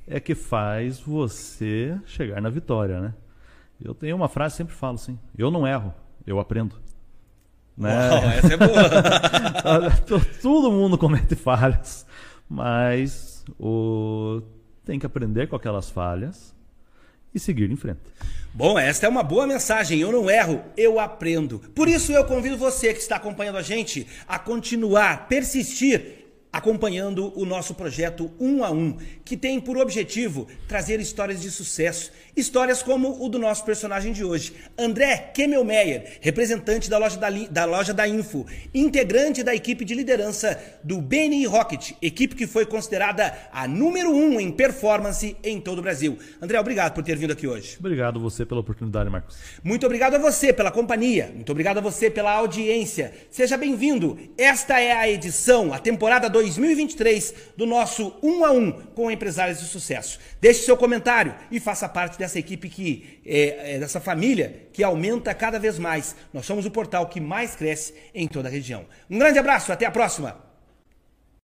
é 0.05 0.19
que 0.19 0.35
faz 0.35 0.99
você 0.99 1.97
chegar 2.07 2.43
na 2.43 2.51
vitória, 2.51 3.01
né? 3.01 3.15
Eu 3.81 3.95
tenho 3.95 4.17
uma 4.17 4.29
frase 4.29 4.55
que 4.55 4.57
sempre 4.57 4.75
falo 4.75 4.97
assim: 4.97 5.17
eu 5.39 5.49
não 5.49 5.65
erro, 5.65 5.95
eu 6.27 6.41
aprendo. 6.41 6.83
Né? 7.77 8.11
Uau, 8.11 8.25
essa 8.31 8.55
é 8.55 8.57
boa. 8.57 9.91
Todo 10.41 10.71
mundo 10.71 10.97
comete 10.97 11.35
falhas, 11.35 12.07
mas 12.49 13.45
o... 13.59 14.43
tem 14.85 14.99
que 14.99 15.07
aprender 15.07 15.49
com 15.49 15.57
aquelas 15.57 15.91
falhas 15.91 16.55
e 17.35 17.41
seguir 17.41 17.71
em 17.71 17.77
frente. 17.77 18.01
Bom, 18.53 18.79
esta 18.79 19.07
é 19.07 19.09
uma 19.09 19.25
boa 19.25 19.47
mensagem. 19.47 19.99
Eu 19.99 20.13
não 20.13 20.31
erro, 20.31 20.63
eu 20.77 21.01
aprendo. 21.01 21.59
Por 21.75 21.89
isso 21.89 22.13
eu 22.13 22.25
convido 22.25 22.57
você 22.57 22.95
que 22.95 23.01
está 23.01 23.17
acompanhando 23.17 23.59
a 23.59 23.63
gente 23.63 24.07
a 24.29 24.39
continuar, 24.39 25.27
persistir 25.27 26.24
acompanhando 26.55 27.33
o 27.35 27.45
nosso 27.45 27.75
projeto 27.75 28.31
Um 28.39 28.63
a 28.63 28.71
Um, 28.71 28.97
que 29.25 29.37
tem 29.37 29.61
por 29.61 29.77
objetivo 29.77 30.47
trazer 30.69 31.01
histórias 31.01 31.43
de 31.43 31.51
sucesso, 31.51 32.13
histórias 32.37 32.81
como 32.81 33.25
o 33.25 33.29
do 33.29 33.41
nosso 33.41 33.65
personagem 33.65 34.13
de 34.13 34.23
hoje, 34.23 34.55
André 34.79 35.33
Kemmelmeyer, 35.35 36.19
representante 36.21 36.89
da 36.89 36.97
loja 36.97 37.19
da, 37.19 37.29
da 37.29 37.65
loja 37.65 37.93
da 37.93 38.07
Info, 38.07 38.47
integrante 38.73 39.43
da 39.43 39.53
equipe 39.53 39.85
de 39.85 39.97
liderança 39.97 40.57
do 40.85 41.01
BNI 41.01 41.45
Rocket, 41.47 41.95
equipe 42.01 42.37
que 42.37 42.47
foi 42.47 42.65
considerada 42.65 43.37
a 43.53 43.67
número 43.67 44.13
um 44.13 44.39
em 44.39 44.53
performance 44.53 45.37
em 45.43 45.61
todo 45.61 45.81
o 45.81 45.83
Brasil. 45.83 46.17
André, 46.41 46.61
obrigado 46.61 46.95
por 46.95 47.03
ter 47.03 47.17
vindo 47.17 47.33
aqui 47.33 47.49
hoje. 47.49 47.77
Obrigado 47.81 48.21
você 48.21 48.47
pela 48.47 48.61
oportunidade, 48.61 49.11
Marcos. 49.11 49.37
Muito 49.65 49.85
obrigado 49.87 50.15
a 50.15 50.19
você 50.19 50.53
pela 50.53 50.71
companhia, 50.71 51.33
muito 51.35 51.51
obrigado 51.51 51.79
a 51.79 51.81
você 51.81 52.09
pela 52.09 52.31
audiência. 52.31 53.13
Seja 53.29 53.57
bem-vindo. 53.57 54.17
Esta 54.39 54.79
é 54.79 54.93
a 54.93 55.09
edição, 55.09 55.73
a 55.73 55.81
temporada 55.81 56.31
2 56.31 56.44
2023 56.45 57.35
do 57.57 57.67
nosso 57.67 58.15
Um 58.23 58.45
a 58.45 58.51
Um 58.51 58.73
com 58.73 59.11
empresários 59.11 59.61
de 59.61 59.67
sucesso. 59.67 60.19
Deixe 60.41 60.65
seu 60.65 60.77
comentário 60.77 61.35
e 61.51 61.59
faça 61.59 61.89
parte 61.89 62.19
dessa 62.19 62.39
equipe 62.39 62.69
que 62.69 63.21
é, 63.25 63.75
é, 63.75 63.79
dessa 63.79 64.01
família 64.01 64.69
que 64.73 64.83
aumenta 64.83 65.35
cada 65.35 65.59
vez 65.59 65.79
mais. 65.79 66.15
Nós 66.33 66.47
somos 66.47 66.67
o 66.67 66.71
portal 66.71 67.07
que 67.09 67.21
mais 67.21 67.55
cresce 67.55 67.95
em 68.15 68.29
toda 68.29 68.49
a 68.49 68.51
região. 68.51 68.85
Um 69.11 69.19
grande 69.19 69.39
abraço, 69.39 69.73
até 69.73 69.87
a 69.87 69.91
próxima. 69.91 70.54